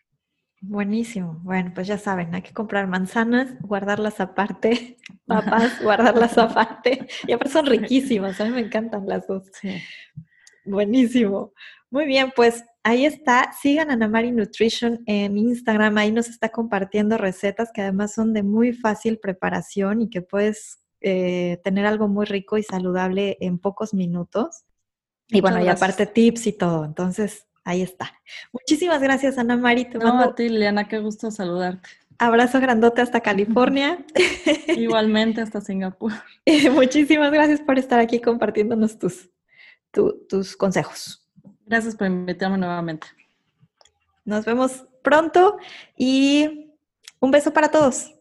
Buenísimo. 0.61 1.39
Bueno, 1.43 1.71
pues 1.75 1.87
ya 1.87 1.97
saben, 1.97 2.33
hay 2.33 2.41
que 2.41 2.53
comprar 2.53 2.87
manzanas, 2.87 3.59
guardarlas 3.61 4.19
aparte, 4.19 4.97
papas, 5.27 5.81
guardarlas 5.81 6.37
aparte. 6.37 7.07
Y 7.27 7.33
aparte 7.33 7.53
son 7.53 7.65
riquísimas, 7.65 8.39
a 8.41 8.45
mí 8.45 8.51
me 8.51 8.61
encantan 8.61 9.07
las 9.07 9.27
dos. 9.27 9.51
Buenísimo. 10.65 11.53
Muy 11.91 12.05
bien, 12.05 12.33
pues 12.35 12.63
ahí 12.83 13.05
está. 13.05 13.51
Sigan 13.61 13.89
a 13.89 13.93
Anamari 13.93 14.31
Nutrition 14.31 15.01
en 15.05 15.37
Instagram. 15.37 15.97
Ahí 15.97 16.11
nos 16.11 16.27
está 16.27 16.49
compartiendo 16.49 17.17
recetas 17.17 17.71
que 17.71 17.81
además 17.81 18.13
son 18.13 18.33
de 18.33 18.43
muy 18.43 18.73
fácil 18.73 19.19
preparación 19.19 20.01
y 20.01 20.09
que 20.09 20.21
puedes 20.21 20.79
eh, 21.01 21.59
tener 21.63 21.85
algo 21.85 22.07
muy 22.07 22.25
rico 22.25 22.57
y 22.57 22.63
saludable 22.63 23.37
en 23.39 23.59
pocos 23.59 23.93
minutos. 23.93 24.65
y 25.27 25.41
bueno, 25.41 25.63
y 25.63 25.67
aparte 25.67 26.07
tips 26.07 26.47
y 26.47 26.53
todo. 26.53 26.83
Entonces, 26.85 27.47
ahí 27.65 27.81
está. 27.81 28.13
Muchísimas 28.53 29.01
gracias, 29.01 29.37
Ana 29.37 29.57
Mari. 29.57 29.89
no, 29.95 30.21
a 30.21 30.35
ti, 30.35 30.47
Liana, 30.47 30.87
qué 30.87 30.99
gusto 30.99 31.29
saludarte. 31.31 31.89
Abrazo 32.17 32.61
grandote 32.61 33.01
hasta 33.01 33.19
California. 33.19 34.05
Igualmente 34.67 35.41
hasta 35.41 35.59
Singapur. 35.59 36.13
Muchísimas 36.71 37.31
gracias 37.31 37.59
por 37.59 37.77
estar 37.77 37.99
aquí 37.99 38.21
compartiéndonos 38.21 38.97
tus, 38.97 39.29
tus 39.91 40.55
consejos. 40.55 41.27
Gracias 41.65 41.95
por 41.95 42.07
invitarme 42.07 42.57
nuevamente. 42.57 43.07
Nos 44.23 44.45
vemos 44.45 44.85
pronto 45.01 45.57
y 45.97 46.71
un 47.19 47.31
beso 47.31 47.51
para 47.51 47.69
todos. 47.69 48.15